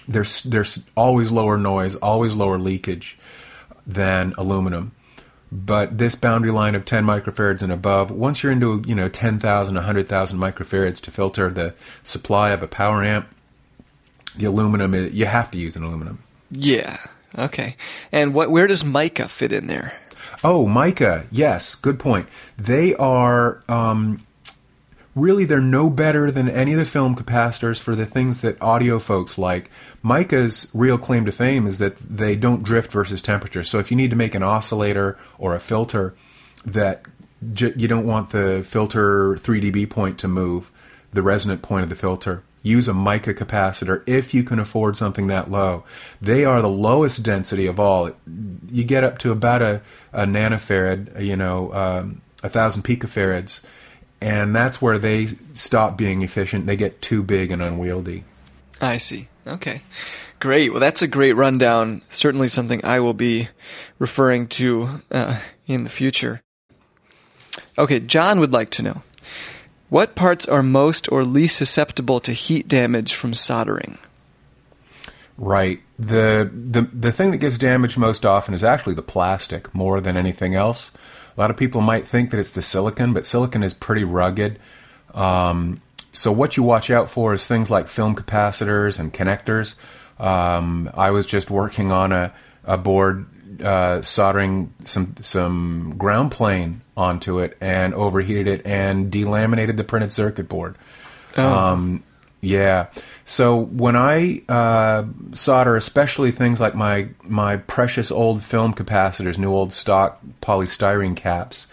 [0.07, 3.17] There's there's always lower noise, always lower leakage
[3.87, 4.91] than aluminum.
[5.51, 9.75] But this boundary line of 10 microfarads and above, once you're into you know 10,000,
[9.75, 13.27] 100,000 microfarads to filter the supply of a power amp,
[14.35, 16.21] the aluminum you have to use an aluminum.
[16.51, 16.97] Yeah.
[17.37, 17.75] Okay.
[18.11, 18.49] And what?
[18.49, 19.93] Where does mica fit in there?
[20.43, 21.25] Oh, mica.
[21.31, 22.27] Yes, good point.
[22.57, 24.25] They are um,
[25.15, 28.99] really they're no better than any of the film capacitors for the things that audio
[28.99, 29.71] folks like.
[30.03, 33.63] Mica's real claim to fame is that they don't drift versus temperature.
[33.63, 36.13] So if you need to make an oscillator or a filter
[36.65, 37.03] that
[37.53, 40.71] j- you don't want the filter 3 dB point to move,
[41.13, 42.43] the resonant point of the filter.
[42.65, 45.83] Use a mica capacitor if you can afford something that low.
[46.19, 48.09] They are the lowest density of all.
[48.71, 53.59] You get up to about a, a nanofarad, you know, um, a thousand picofarads,
[54.19, 56.65] and that's where they stop being efficient.
[56.65, 58.23] They get too big and unwieldy.
[58.81, 59.27] I see.
[59.45, 59.83] Okay.
[60.39, 60.71] Great.
[60.71, 62.01] Well, that's a great rundown.
[62.09, 63.47] Certainly something I will be
[63.99, 66.41] referring to uh, in the future.
[67.77, 69.03] Okay, John would like to know
[69.89, 73.97] what parts are most or least susceptible to heat damage from soldering?
[75.37, 75.81] Right.
[75.99, 80.17] The, the the thing that gets damaged most often is actually the plastic more than
[80.17, 80.91] anything else.
[81.35, 84.59] A lot of people might think that it's the silicon, but silicon is pretty rugged.
[85.13, 85.81] Um,
[86.13, 89.75] so what you watch out for is things like film capacitors and connectors.
[90.17, 93.25] Um, I was just working on a, a board
[93.61, 100.13] uh, soldering some some ground plane onto it and overheated it and delaminated the printed
[100.13, 100.75] circuit board.
[101.37, 101.57] Oh.
[101.57, 102.03] Um,
[102.41, 102.87] yeah.
[103.25, 109.51] So when I uh, solder, especially things like my my precious old film capacitors, new
[109.51, 111.65] old stock polystyrene caps,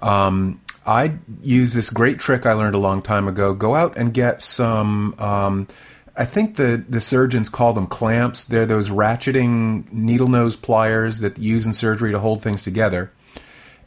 [0.00, 3.54] um, I use this great trick I learned a long time ago.
[3.54, 5.14] Go out and get some.
[5.18, 5.68] Um,
[6.16, 8.44] I think the, the surgeons call them clamps.
[8.44, 13.12] They're those ratcheting needle nose pliers that you use in surgery to hold things together.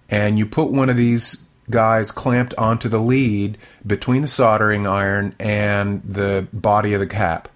[0.09, 1.37] And you put one of these
[1.69, 7.49] guys clamped onto the lead between the soldering iron and the body of the cap.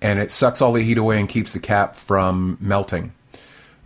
[0.00, 3.12] And it sucks all the heat away and keeps the cap from melting.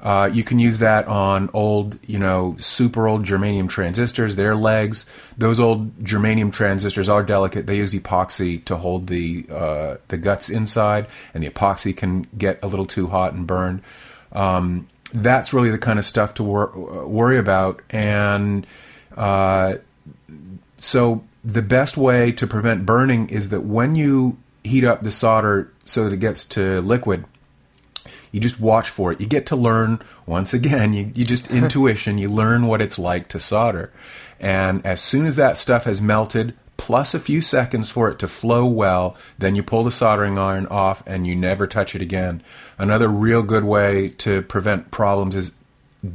[0.03, 5.07] Uh, you can use that on old, you know, super old germanium transistors, their legs.
[5.39, 7.67] Those old germanium transistors are delicate.
[7.67, 12.59] They use epoxy to hold the uh, the guts inside, and the epoxy can get
[12.63, 13.83] a little too hot and burn.
[14.33, 17.83] Um, that's really the kind of stuff to wor- worry about.
[17.91, 18.67] And
[19.17, 19.77] uh,
[20.79, 25.73] so, the best way to prevent burning is that when you heat up the solder
[25.85, 27.25] so that it gets to liquid,
[28.33, 29.21] you just watch for it.
[29.21, 30.93] You get to learn once again.
[30.93, 32.19] You you just intuition.
[32.19, 33.93] You learn what it's like to solder,
[34.41, 38.27] and as soon as that stuff has melted, plus a few seconds for it to
[38.27, 42.43] flow well, then you pull the soldering iron off and you never touch it again.
[42.77, 45.53] Another real good way to prevent problems is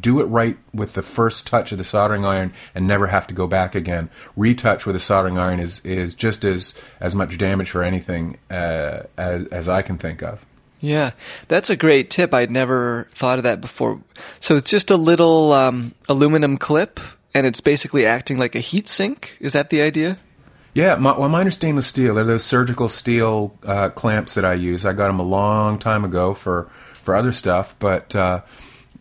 [0.02, 3.34] do it right with the first touch of the soldering iron and never have to
[3.34, 4.10] go back again.
[4.36, 9.04] Retouch with a soldering iron is, is just as, as much damage for anything uh,
[9.18, 10.46] as, as I can think of.
[10.80, 11.12] Yeah,
[11.48, 12.34] that's a great tip.
[12.34, 14.02] I'd never thought of that before.
[14.40, 17.00] So it's just a little um, aluminum clip,
[17.34, 19.38] and it's basically acting like a heat sink.
[19.40, 20.20] Is that the idea?
[20.74, 22.14] Yeah, my, well, mine are stainless steel.
[22.14, 24.86] They're those surgical steel uh, clamps that I use.
[24.86, 28.42] I got them a long time ago for for other stuff, but uh,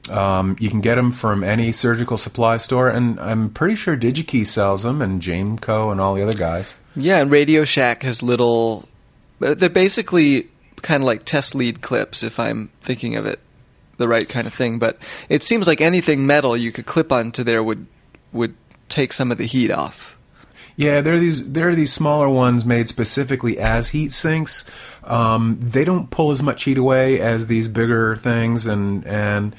[0.08, 4.46] um, you can get them from any surgical supply store, and I'm pretty sure DigiKey
[4.46, 6.74] sells them, and Jameco and all the other guys.
[6.94, 8.88] Yeah, and Radio Shack has little.
[9.40, 10.48] They're basically
[10.82, 13.40] kind of like test lead clips, if I'm thinking of it
[13.96, 14.78] the right kind of thing.
[14.78, 17.86] But it seems like anything metal you could clip onto there would
[18.32, 18.54] would
[18.88, 20.16] take some of the heat off.
[20.76, 24.64] Yeah, there are these there are these smaller ones made specifically as heat sinks.
[25.04, 29.56] Um, they don't pull as much heat away as these bigger things, and and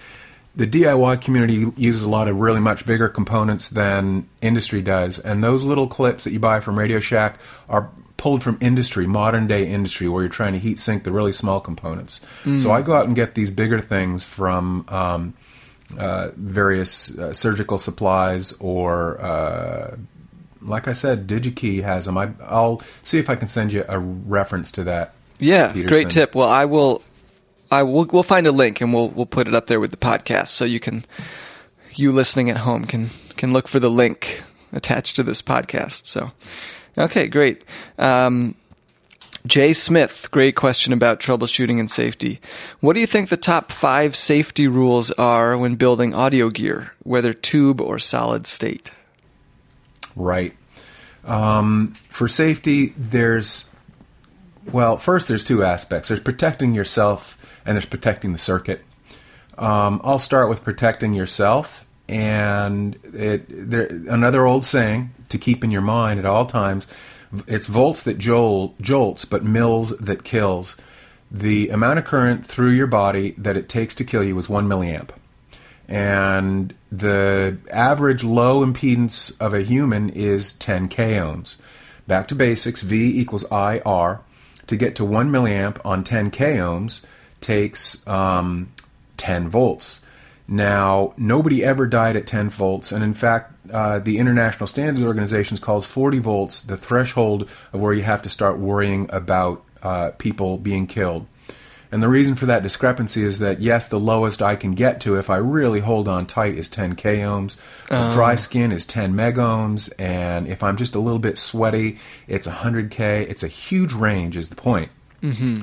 [0.56, 5.20] the DIY community uses a lot of really much bigger components than industry does.
[5.20, 9.48] And those little clips that you buy from Radio Shack are pulled from industry, modern
[9.48, 12.22] day industry, where you're trying to heat sink the really small components.
[12.44, 12.62] Mm.
[12.62, 15.34] So I go out and get these bigger things from um,
[15.98, 19.22] uh, various uh, surgical supplies or.
[19.22, 19.98] Uh,
[20.60, 22.18] like I said, DigiKey has them.
[22.18, 25.14] I, will see if I can send you a reference to that.
[25.40, 25.88] Yeah, Peterson.
[25.88, 26.36] great tip.
[26.36, 27.04] Well, I will.
[27.70, 28.06] I will.
[28.06, 30.66] We'll find a link and we'll we'll put it up there with the podcast, so
[30.66, 31.06] you can,
[31.94, 36.08] you listening at home can can look for the link attached to this podcast.
[36.08, 36.32] So,
[36.98, 37.64] okay, great.
[37.98, 38.56] Um,
[39.46, 42.42] Jay Smith, great question about troubleshooting and safety.
[42.82, 47.34] What do you think the top five safety rules are when building audio gear, whether
[47.34, 48.92] tube or solid state?
[50.16, 50.54] Right.
[51.24, 53.70] Um, for safety, there's
[54.72, 56.10] well, first there's two aspects.
[56.10, 58.82] There's protecting yourself, and there's protecting the circuit.
[59.58, 65.72] Um, I'll start with protecting yourself, and it there another old saying to keep in
[65.72, 66.88] your mind at all times.
[67.48, 70.76] It's volts that jolt, jolts, but mills that kills.
[71.30, 74.68] The amount of current through your body that it takes to kill you is one
[74.68, 75.10] milliamp
[75.88, 81.56] and the average low impedance of a human is 10 k ohms.
[82.08, 84.22] Back to basics, V equals IR.
[84.68, 87.02] To get to 1 milliamp on 10 k ohms
[87.40, 88.72] takes um,
[89.16, 90.02] 10 volts.
[90.48, 95.58] Now, nobody ever died at 10 volts, and in fact, uh, the International Standards Organization
[95.58, 100.58] calls 40 volts the threshold of where you have to start worrying about uh, people
[100.58, 101.28] being killed.
[101.92, 105.18] And the reason for that discrepancy is that yes, the lowest I can get to
[105.18, 107.56] if I really hold on tight is 10 k ohms.
[107.90, 112.46] But dry skin is 10 megohms, and if I'm just a little bit sweaty, it's
[112.46, 113.26] 100 k.
[113.30, 114.92] It's a huge range, is the point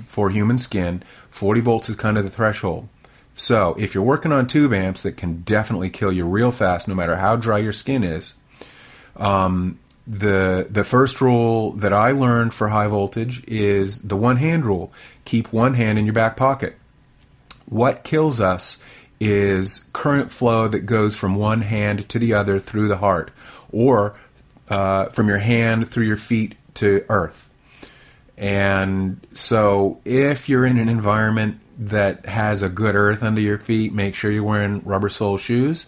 [0.07, 1.03] for human skin.
[1.31, 2.89] 40 volts is kind of the threshold.
[3.35, 6.95] So if you're working on tube amps that can definitely kill you real fast, no
[6.95, 8.35] matter how dry your skin is,
[9.17, 14.67] um, the the first rule that I learned for high voltage is the one hand
[14.67, 14.93] rule.
[15.25, 16.77] Keep one hand in your back pocket.
[17.67, 18.79] What kills us
[19.19, 23.31] is current flow that goes from one hand to the other through the heart,
[23.73, 24.19] or
[24.69, 27.51] uh, from your hand through your feet to earth.
[28.37, 33.93] And so, if you're in an environment that has a good earth under your feet,
[33.93, 35.87] make sure you're wearing rubber sole shoes.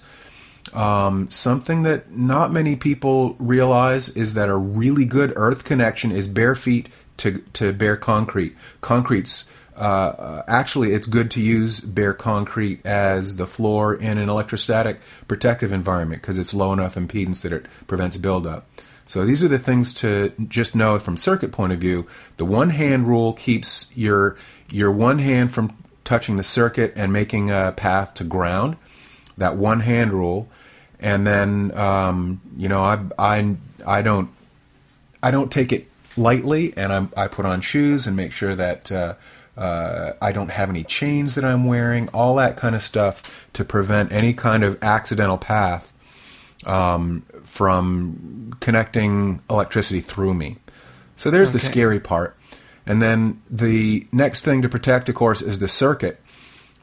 [0.72, 6.26] Um, something that not many people realize is that a really good earth connection is
[6.26, 8.56] bare feet to, to bare concrete.
[8.80, 9.44] Concrete's
[9.76, 15.00] uh, uh, actually, it's good to use bare concrete as the floor in an electrostatic
[15.28, 18.66] protective environment because it's low enough impedance that it prevents buildup.
[19.04, 22.06] So these are the things to just know from circuit point of view.
[22.38, 24.36] The one hand rule keeps your
[24.70, 28.76] your one hand from touching the circuit and making a path to ground.
[29.38, 30.48] That one hand rule,
[30.98, 34.30] and then um, you know I I I don't
[35.22, 38.90] I don't take it lightly, and I'm, I put on shoes and make sure that
[38.90, 39.14] uh,
[39.56, 43.64] uh, I don't have any chains that I'm wearing, all that kind of stuff to
[43.64, 45.92] prevent any kind of accidental path
[46.64, 50.58] um, from connecting electricity through me.
[51.16, 52.35] So there's the scary part.
[52.86, 56.20] And then the next thing to protect, of course, is the circuit.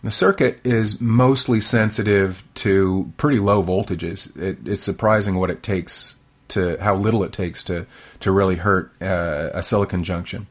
[0.03, 4.35] The circuit is mostly sensitive to pretty low voltages.
[4.37, 6.15] It, it's surprising what it takes
[6.49, 7.85] to how little it takes to
[8.19, 10.47] to really hurt uh, a silicon junction.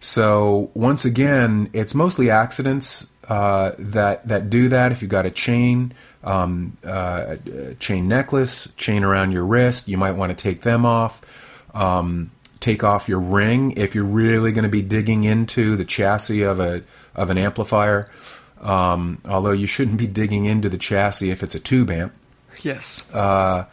[0.00, 4.92] So once again, it's mostly accidents uh, that that do that.
[4.92, 9.98] If you've got a chain, um, uh, a chain necklace, chain around your wrist, you
[9.98, 11.20] might want to take them off.
[11.74, 16.42] Um, take off your ring if you're really going to be digging into the chassis
[16.42, 16.82] of a
[17.14, 18.10] of an amplifier.
[18.60, 22.12] Um, although you shouldn't be digging into the chassis if it's a tube amp
[22.62, 23.04] Yes.
[23.14, 23.66] uh,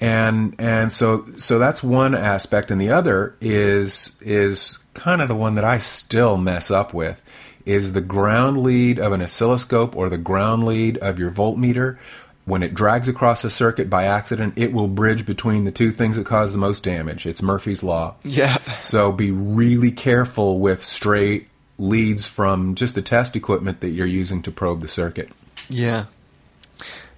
[0.00, 5.34] and and so so that's one aspect, and the other is is kind of the
[5.34, 7.22] one that I still mess up with
[7.64, 11.96] is the ground lead of an oscilloscope or the ground lead of your voltmeter.
[12.44, 16.16] When it drags across a circuit by accident, it will bridge between the two things
[16.16, 17.24] that cause the most damage.
[17.24, 18.16] It's Murphy's law.
[18.22, 18.58] yeah.
[18.80, 21.46] So be really careful with stray
[21.78, 25.30] leads from just the test equipment that you're using to probe the circuit.
[25.68, 26.06] Yeah.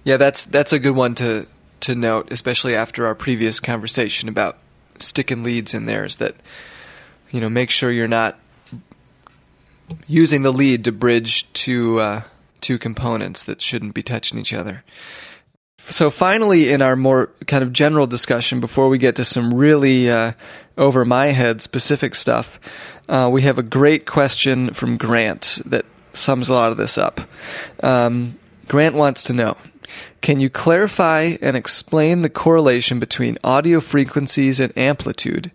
[0.03, 1.45] Yeah, that's that's a good one to
[1.81, 4.57] to note, especially after our previous conversation about
[4.99, 6.35] sticking leads in there is that
[7.31, 8.37] you know, make sure you're not
[10.07, 12.21] using the lead to bridge to uh,
[12.61, 14.83] two components that shouldn't be touching each other.
[15.79, 20.09] So finally, in our more kind of general discussion, before we get to some really
[20.09, 20.33] uh,
[20.77, 22.59] over my head specific stuff,
[23.07, 27.21] uh, we have a great question from Grant that sums a lot of this up.
[27.81, 29.55] Um, Grant wants to know.
[30.21, 35.51] Can you clarify and explain the correlation between audio frequencies and amplitude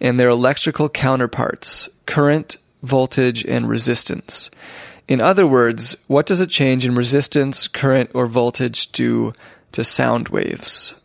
[0.00, 4.50] and their electrical counterparts, current, voltage, and resistance?
[5.08, 9.32] In other words, what does a change in resistance, current, or voltage do
[9.72, 10.96] to sound waves?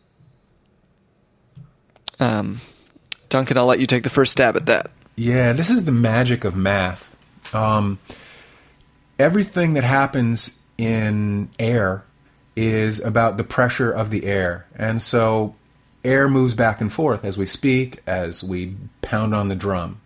[2.18, 2.60] Um,
[3.28, 4.90] Duncan, I'll let you take the first stab at that.
[5.16, 7.16] Yeah, this is the magic of math.
[7.54, 7.98] Um,
[9.18, 12.04] everything that happens in air
[12.56, 14.66] is about the pressure of the air.
[14.76, 15.54] And so
[16.04, 20.00] air moves back and forth as we speak, as we pound on the drum.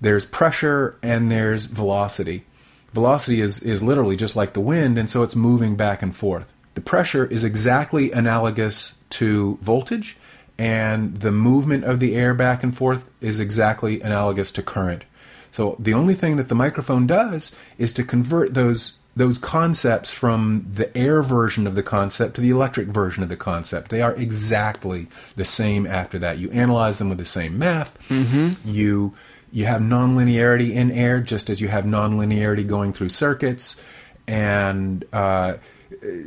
[0.00, 2.44] There's pressure and there's velocity.
[2.96, 6.54] Velocity is, is literally just like the wind, and so it's moving back and forth.
[6.72, 10.16] The pressure is exactly analogous to voltage,
[10.56, 15.04] and the movement of the air back and forth is exactly analogous to current.
[15.52, 20.66] So the only thing that the microphone does is to convert those those concepts from
[20.70, 23.90] the air version of the concept to the electric version of the concept.
[23.90, 26.38] They are exactly the same after that.
[26.38, 27.98] You analyze them with the same math.
[28.08, 28.68] Mm-hmm.
[28.68, 29.14] You
[29.56, 33.74] you have nonlinearity in air just as you have nonlinearity going through circuits,
[34.26, 35.54] and uh,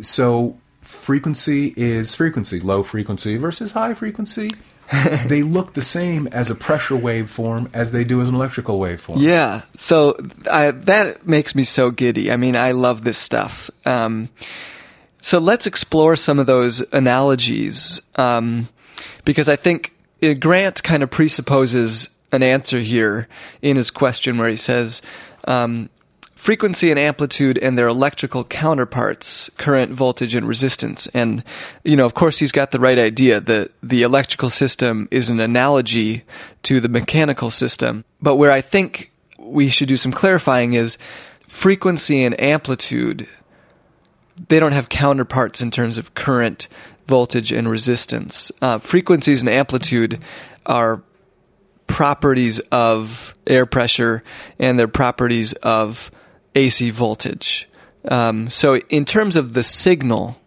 [0.01, 2.59] so frequency is frequency.
[2.59, 4.49] Low frequency versus high frequency.
[5.27, 9.21] they look the same as a pressure waveform as they do as an electrical waveform.
[9.21, 10.17] Yeah, so
[10.49, 12.31] I, that makes me so giddy.
[12.31, 13.69] I mean, I love this stuff.
[13.85, 14.29] Um,
[15.21, 18.69] So let's explore some of those analogies, um,
[19.23, 23.27] because I think uh, Grant kind of presupposes an answer here
[23.61, 25.01] in his question where he says,
[25.45, 25.89] um,
[26.39, 31.05] frequency and amplitude and their electrical counterparts, current, voltage, and resistance.
[31.07, 31.43] And,
[31.83, 35.41] you know, of course, he's got the right idea that the electrical system is an
[35.41, 36.23] analogy
[36.63, 38.05] to the mechanical system.
[38.21, 40.97] But where I think we should do some clarifying is
[41.45, 43.27] frequency and amplitude,
[44.47, 46.69] they don't have counterparts in terms of current,
[47.05, 48.49] voltage, and resistance.
[48.61, 50.23] Uh, frequencies and amplitude
[50.65, 51.03] are
[51.89, 54.23] properties of air pressure
[54.59, 56.09] and they're properties of
[56.55, 57.67] AC voltage.
[58.07, 60.39] Um, so, in terms of the signal,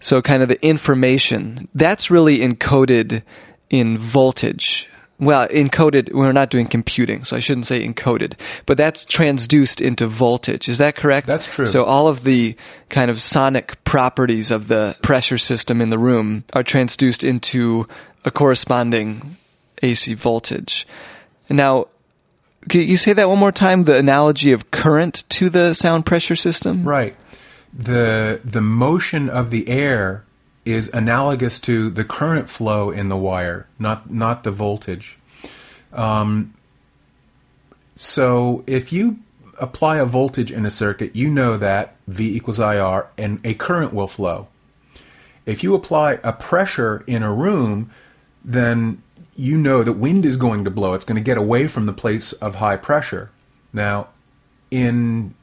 [0.00, 3.22] so kind of the information, that's really encoded
[3.70, 4.88] in voltage.
[5.18, 8.34] Well, encoded, we're not doing computing, so I shouldn't say encoded,
[8.66, 10.68] but that's transduced into voltage.
[10.68, 11.28] Is that correct?
[11.28, 11.66] That's true.
[11.66, 12.56] So, all of the
[12.90, 17.86] kind of sonic properties of the pressure system in the room are transduced into
[18.24, 19.36] a corresponding
[19.82, 20.86] AC voltage.
[21.50, 21.86] Now,
[22.68, 23.84] can you say that one more time?
[23.84, 26.84] The analogy of current to the sound pressure system?
[26.84, 27.16] Right.
[27.72, 30.24] The the motion of the air
[30.64, 35.18] is analogous to the current flow in the wire, not not the voltage.
[35.92, 36.54] Um,
[37.96, 39.18] so if you
[39.58, 43.92] apply a voltage in a circuit, you know that V equals IR and a current
[43.92, 44.48] will flow.
[45.44, 47.90] If you apply a pressure in a room,
[48.44, 49.02] then
[49.34, 50.94] you know that wind is going to blow.
[50.94, 53.30] It's going to get away from the place of high pressure.
[53.72, 54.08] Now,
[54.70, 55.34] in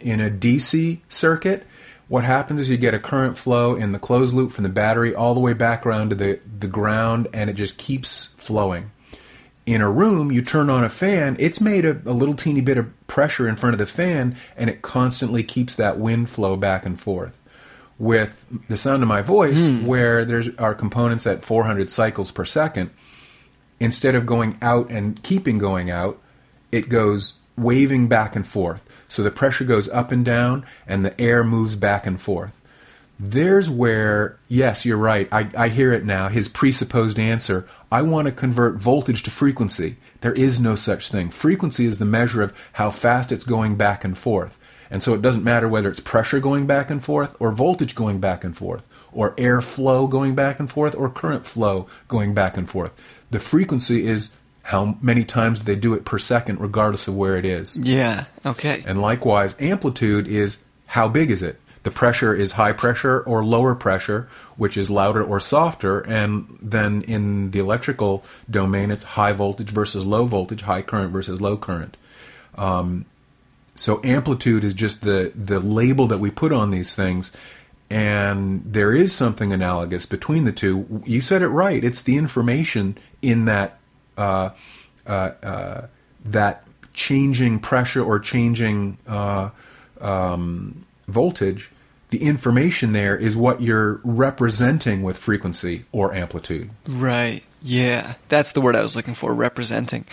[0.00, 1.66] in a DC circuit,
[2.08, 5.14] what happens is you get a current flow in the closed loop from the battery
[5.14, 8.90] all the way back around to the, the ground and it just keeps flowing.
[9.66, 12.76] In a room, you turn on a fan, it's made a, a little teeny bit
[12.76, 16.84] of pressure in front of the fan and it constantly keeps that wind flow back
[16.84, 17.40] and forth.
[17.98, 19.86] With the sound of my voice, mm.
[19.86, 22.90] where there are components at 400 cycles per second,
[23.80, 26.20] instead of going out and keeping going out,
[26.72, 28.88] it goes waving back and forth.
[29.08, 32.60] So the pressure goes up and down and the air moves back and forth.
[33.18, 35.28] There's where, yes, you're right.
[35.30, 36.28] I, I hear it now.
[36.28, 39.96] His presupposed answer I want to convert voltage to frequency.
[40.20, 41.30] There is no such thing.
[41.30, 44.58] Frequency is the measure of how fast it's going back and forth.
[44.90, 48.18] And so it doesn't matter whether it's pressure going back and forth or voltage going
[48.18, 48.84] back and forth
[49.14, 52.92] or air flow going back and forth or current flow going back and forth.
[53.30, 57.36] The frequency is how many times do they do it per second, regardless of where
[57.36, 57.76] it is.
[57.76, 58.82] Yeah, okay.
[58.86, 60.56] And likewise, amplitude is
[60.86, 61.60] how big is it?
[61.82, 66.00] The pressure is high pressure or lower pressure, which is louder or softer.
[66.00, 71.42] And then in the electrical domain, it's high voltage versus low voltage, high current versus
[71.42, 71.98] low current.
[72.54, 73.04] Um,
[73.74, 77.32] so amplitude is just the, the label that we put on these things
[77.90, 81.02] and there is something analogous between the two.
[81.04, 81.82] You said it right.
[81.82, 83.78] It's the information in that
[84.16, 84.50] uh,
[85.06, 85.86] uh, uh,
[86.24, 89.50] that changing pressure or changing uh,
[90.00, 91.70] um, voltage.
[92.10, 96.70] The information there is what you're representing with frequency or amplitude.
[96.88, 97.42] Right.
[97.60, 99.34] Yeah, that's the word I was looking for.
[99.34, 100.06] Representing.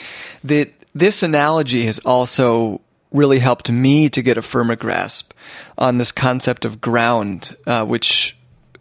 [0.44, 2.82] That this analogy has also
[3.12, 5.34] really helped me to get a firmer grasp
[5.78, 8.36] on this concept of ground, uh, which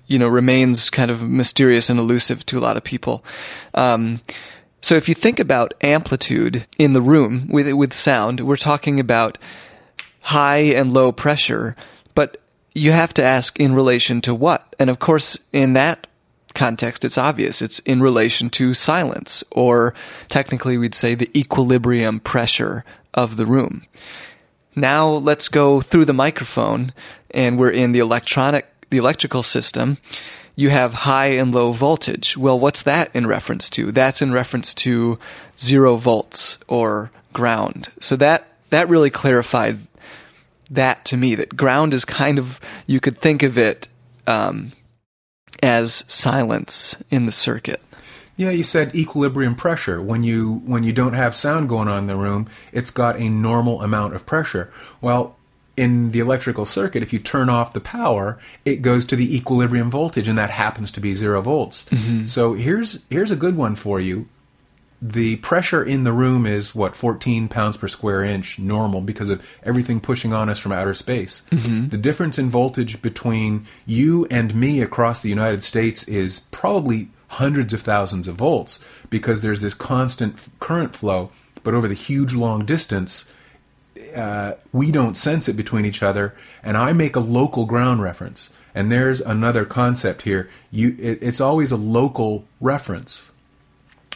[0.07, 3.25] you know remains kind of mysterious and elusive to a lot of people.
[3.75, 4.21] Um,
[4.83, 9.39] so if you think about amplitude in the room with with sound, we're talking about
[10.21, 11.77] high and low pressure,
[12.15, 12.39] but
[12.75, 14.75] you have to ask in relation to what?
[14.79, 16.07] And of course, in that
[16.55, 17.63] context, it's obvious.
[17.63, 19.95] It's in relation to silence, or
[20.29, 22.85] technically we'd say the equilibrium pressure
[23.15, 23.87] of the room.
[24.77, 26.93] Now let's go through the microphone
[27.31, 29.99] and we're in the electronic, the electrical system.
[30.57, 32.37] You have high and low voltage.
[32.37, 33.93] Well, what's that in reference to?
[33.93, 35.19] That's in reference to
[35.59, 37.89] zero volts or ground.
[38.01, 39.79] So that, that really clarified
[40.71, 43.89] that to me that ground is kind of, you could think of it,
[44.27, 44.73] um,
[45.63, 47.83] as silence in the circuit.
[48.41, 50.01] Yeah, you said equilibrium pressure.
[50.01, 53.29] When you when you don't have sound going on in the room, it's got a
[53.29, 54.73] normal amount of pressure.
[55.03, 55.37] Well,
[55.77, 59.91] in the electrical circuit, if you turn off the power, it goes to the equilibrium
[59.91, 61.85] voltage, and that happens to be zero volts.
[61.91, 62.29] Mm-hmm.
[62.29, 64.25] So here's here's a good one for you.
[65.03, 69.47] The pressure in the room is what 14 pounds per square inch normal because of
[69.63, 71.43] everything pushing on us from outer space.
[71.51, 71.89] Mm-hmm.
[71.89, 77.73] The difference in voltage between you and me across the United States is probably hundreds
[77.73, 81.31] of thousands of volts because there's this constant current flow.
[81.63, 83.25] But over the huge long distance,
[84.17, 86.35] uh, we don't sense it between each other.
[86.63, 88.51] And I make a local ground reference.
[88.75, 90.49] And there's another concept here.
[90.71, 93.23] You, it, it's always a local reference.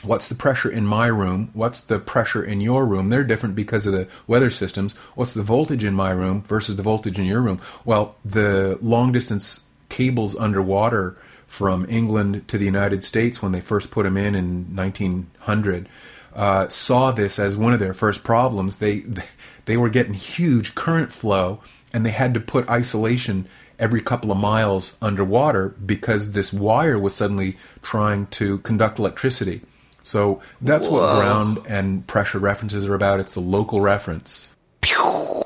[0.03, 1.51] What's the pressure in my room?
[1.55, 3.09] What's the pressure in your room?
[3.09, 4.95] They're different because of the weather systems.
[5.15, 7.61] What's the voltage in my room versus the voltage in your room?
[7.85, 11.17] Well, the long distance cables underwater
[11.55, 15.89] from England to the United States when they first put them in in 1900
[16.35, 18.79] uh, saw this as one of their first problems.
[18.79, 19.05] They
[19.67, 21.61] they were getting huge current flow,
[21.93, 23.47] and they had to put isolation
[23.79, 29.63] every couple of miles underwater because this wire was suddenly trying to conduct electricity.
[30.03, 31.01] So that's Whoa.
[31.01, 33.21] what ground and pressure references are about.
[33.21, 34.49] It's the local reference.
[34.81, 35.44] Pew.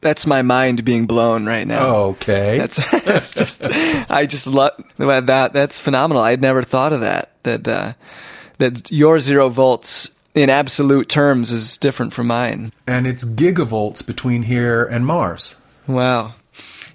[0.00, 1.96] That's my mind being blown right now.
[1.96, 2.56] Okay.
[2.56, 5.52] That's, that's just, I just love that.
[5.52, 6.22] That's phenomenal.
[6.22, 7.30] I'd never thought of that.
[7.42, 7.92] That, uh,
[8.58, 12.72] that your zero volts in absolute terms is different from mine.
[12.86, 15.56] And it's gigavolts between here and Mars.
[15.86, 16.34] Wow.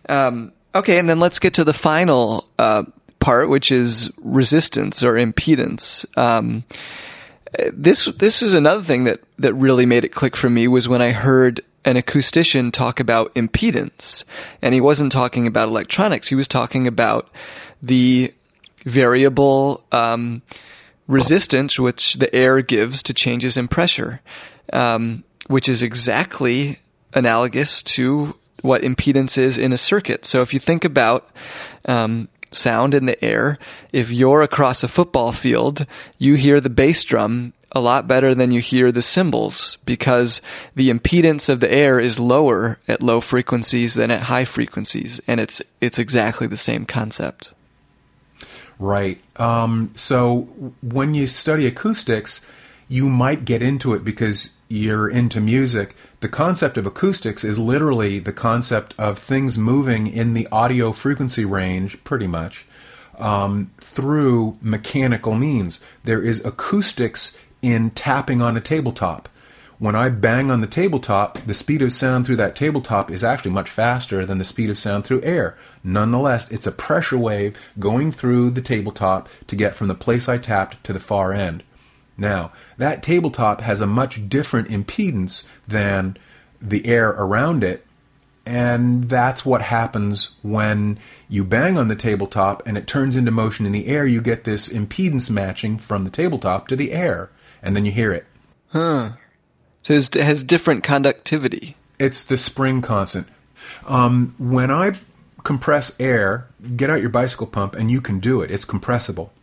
[0.07, 2.83] Um, okay, and then let's get to the final uh,
[3.19, 6.05] part, which is resistance or impedance.
[6.17, 6.63] Um,
[7.73, 11.01] this this is another thing that that really made it click for me was when
[11.01, 14.23] I heard an acoustician talk about impedance,
[14.61, 16.27] and he wasn't talking about electronics.
[16.27, 17.29] He was talking about
[17.81, 18.33] the
[18.83, 20.41] variable um,
[21.07, 24.21] resistance which the air gives to changes in pressure,
[24.73, 26.79] um, which is exactly
[27.13, 30.25] analogous to what impedance is in a circuit.
[30.25, 31.29] So if you think about
[31.85, 33.59] um, sound in the air,
[33.91, 35.85] if you're across a football field,
[36.17, 40.41] you hear the bass drum a lot better than you hear the cymbals because
[40.75, 45.39] the impedance of the air is lower at low frequencies than at high frequencies, and
[45.41, 47.53] it's it's exactly the same concept.
[48.79, 49.21] Right.
[49.37, 50.41] Um, so
[50.81, 52.41] when you study acoustics,
[52.87, 55.95] you might get into it because you're into music.
[56.19, 61.45] The concept of acoustics is literally the concept of things moving in the audio frequency
[61.45, 62.65] range, pretty much,
[63.17, 65.79] um, through mechanical means.
[66.03, 67.31] There is acoustics
[67.65, 69.27] in tapping on a tabletop.
[69.79, 73.51] When I bang on the tabletop, the speed of sound through that tabletop is actually
[73.51, 75.57] much faster than the speed of sound through air.
[75.83, 80.37] Nonetheless, it's a pressure wave going through the tabletop to get from the place I
[80.37, 81.63] tapped to the far end.
[82.17, 86.17] Now, that tabletop has a much different impedance than
[86.61, 87.85] the air around it,
[88.45, 93.65] and that's what happens when you bang on the tabletop and it turns into motion
[93.65, 94.05] in the air.
[94.05, 97.31] You get this impedance matching from the tabletop to the air,
[97.65, 98.25] and then you hear it.
[98.67, 99.11] Huh.
[99.81, 101.75] So it has different conductivity.
[101.99, 103.27] It's the spring constant.
[103.87, 104.93] Um, when I
[105.43, 108.51] compress air, get out your bicycle pump, and you can do it.
[108.51, 109.33] It's compressible.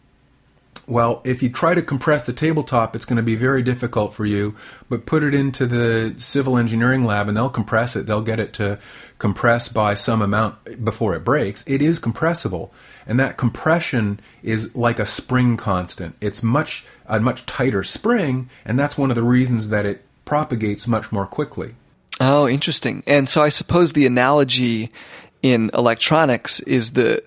[0.93, 4.26] Well, if you try to compress the tabletop, it's going to be very difficult for
[4.26, 4.55] you,
[4.90, 8.05] but put it into the civil engineering lab and they'll compress it.
[8.05, 8.78] They'll get it to
[9.18, 11.64] compress by some amount before it breaks.
[11.66, 12.74] It is compressible.
[13.07, 16.14] And that compression is like a spring constant.
[16.20, 20.86] It's much a much tighter spring, and that's one of the reasons that it propagates
[20.86, 21.74] much more quickly.
[22.20, 23.03] Oh, interesting.
[23.07, 24.90] And so I suppose the analogy
[25.40, 27.24] in electronics is the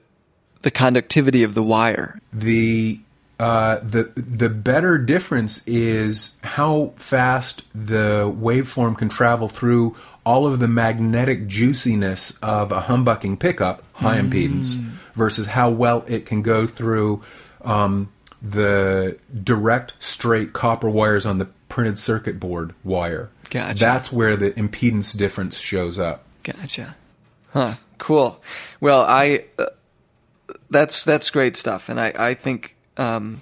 [0.62, 2.20] the conductivity of the wire.
[2.32, 3.00] The
[3.40, 10.60] uh, the the better difference is how fast the waveform can travel through all of
[10.60, 14.30] the magnetic juiciness of a humbucking pickup, high mm.
[14.30, 14.76] impedance,
[15.14, 17.22] versus how well it can go through
[17.64, 18.12] um,
[18.42, 23.30] the direct, straight copper wires on the printed circuit board wire.
[23.50, 23.78] Gotcha.
[23.78, 26.24] That's where the impedance difference shows up.
[26.44, 26.96] Gotcha.
[27.50, 27.76] Huh.
[27.98, 28.42] Cool.
[28.80, 29.68] Well, I uh,
[30.70, 33.42] that's that's great stuff, and I I think um,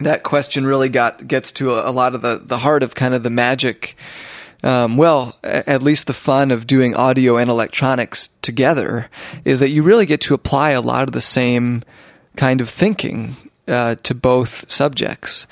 [0.00, 3.14] that question really got gets to a, a, lot of the the heart of kind
[3.14, 3.96] of the magic.
[4.64, 9.10] Um, well, at least the fun of doing audio and electronics together
[9.44, 11.82] is that you really get to apply a lot of the same
[12.36, 13.34] kind of thinking
[13.66, 15.48] uh, to both subjects,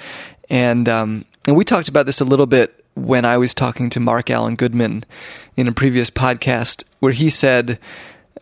[0.48, 4.00] and um, and we talked about this a little bit when I was talking to
[4.00, 5.04] Mark Allen Goodman
[5.56, 7.78] in a previous podcast, where he said,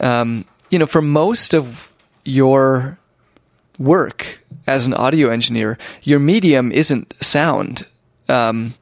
[0.01, 1.93] um, you know, for most of
[2.25, 2.99] your
[3.79, 7.87] work as an audio engineer, your medium isn't sound.
[8.29, 8.75] Um,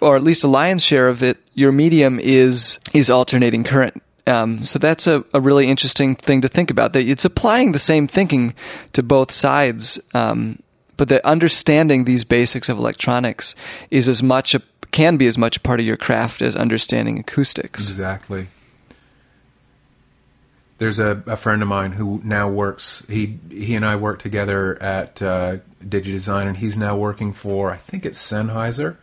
[0.00, 4.02] or at least a lion's share of it, your medium is is alternating current.
[4.26, 6.92] Um, so that's a, a really interesting thing to think about.
[6.92, 8.54] That it's applying the same thinking
[8.92, 10.60] to both sides, um,
[10.96, 13.54] but that understanding these basics of electronics
[13.90, 17.90] is as much a can be as much part of your craft as understanding acoustics.
[17.90, 18.46] Exactly.
[20.84, 23.02] There's a, a friend of mine who now works.
[23.08, 27.78] He he and I work together at uh, DigiDesign, and he's now working for I
[27.78, 28.98] think it's Sennheiser.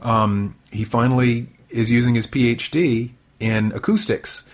[0.00, 4.44] Um, he finally is using his PhD in acoustics,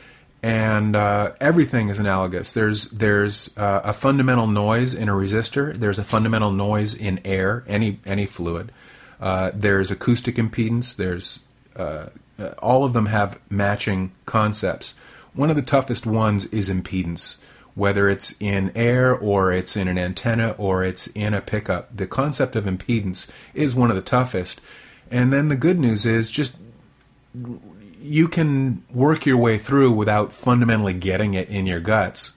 [0.43, 2.53] and uh, everything is analogous.
[2.53, 5.73] There's there's uh, a fundamental noise in a resistor.
[5.73, 8.73] There's a fundamental noise in air, any any fluid.
[9.21, 10.97] Uh, there's acoustic impedance.
[10.97, 11.39] There's
[11.77, 12.07] uh,
[12.41, 14.95] uh, all of them have matching concepts.
[15.37, 17.37] One of the toughest ones is impedance,
[17.75, 21.95] whether it's in air or it's in an antenna or it's in a pickup.
[21.95, 24.61] The concept of impedance is one of the toughest.
[25.11, 26.57] And then the good news is just
[28.03, 32.33] you can work your way through without fundamentally getting it in your guts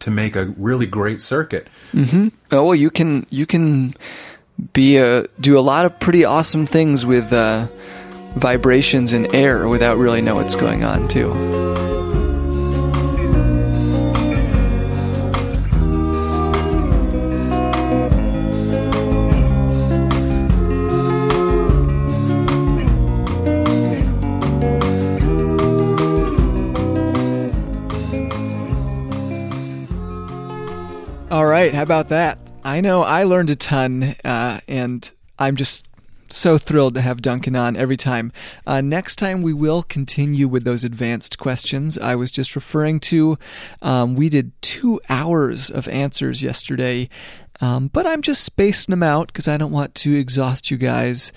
[0.00, 1.68] to make a really great circuit.
[1.92, 2.28] Mm-hmm.
[2.52, 3.94] Oh well, you can you can
[4.72, 7.66] be a do a lot of pretty awesome things with uh,
[8.34, 11.87] vibrations in air without really know what's going on too.
[31.58, 32.38] Right, how about that?
[32.62, 35.84] I know I learned a ton, uh, and I'm just
[36.28, 38.32] so thrilled to have Duncan on every time.
[38.64, 43.38] Uh, next time, we will continue with those advanced questions I was just referring to.
[43.82, 47.08] Um, we did two hours of answers yesterday,
[47.60, 51.32] um, but I'm just spacing them out because I don't want to exhaust you guys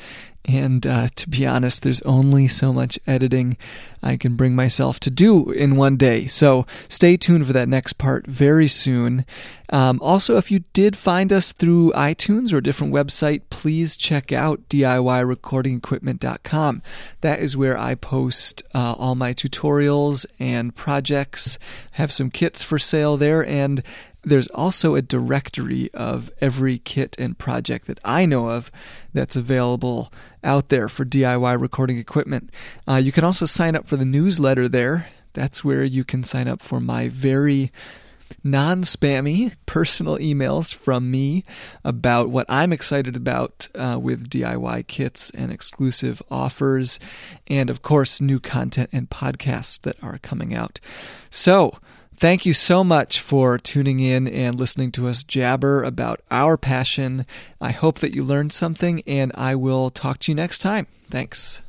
[0.45, 3.57] and uh, to be honest, there's only so much editing
[4.03, 6.25] I can bring myself to do in one day.
[6.27, 9.27] So stay tuned for that next part very soon.
[9.69, 14.33] Um, also, if you did find us through iTunes or a different website, please check
[14.33, 16.81] out DIYRecordingEquipment.com.
[17.21, 21.57] That is where I post uh, all my tutorials and projects.
[21.91, 23.81] Have some kits for sale there, and
[24.23, 28.71] there's also a directory of every kit and project that I know of
[29.13, 30.11] that's available
[30.43, 32.51] out there for DIY recording equipment.
[32.87, 35.09] Uh, you can also sign up for the newsletter there.
[35.33, 37.71] That's where you can sign up for my very
[38.43, 41.43] non spammy personal emails from me
[41.83, 46.99] about what I'm excited about uh, with DIY kits and exclusive offers,
[47.47, 50.79] and of course, new content and podcasts that are coming out.
[51.29, 51.77] So,
[52.21, 57.25] Thank you so much for tuning in and listening to us jabber about our passion.
[57.59, 60.85] I hope that you learned something, and I will talk to you next time.
[61.09, 61.63] Thanks.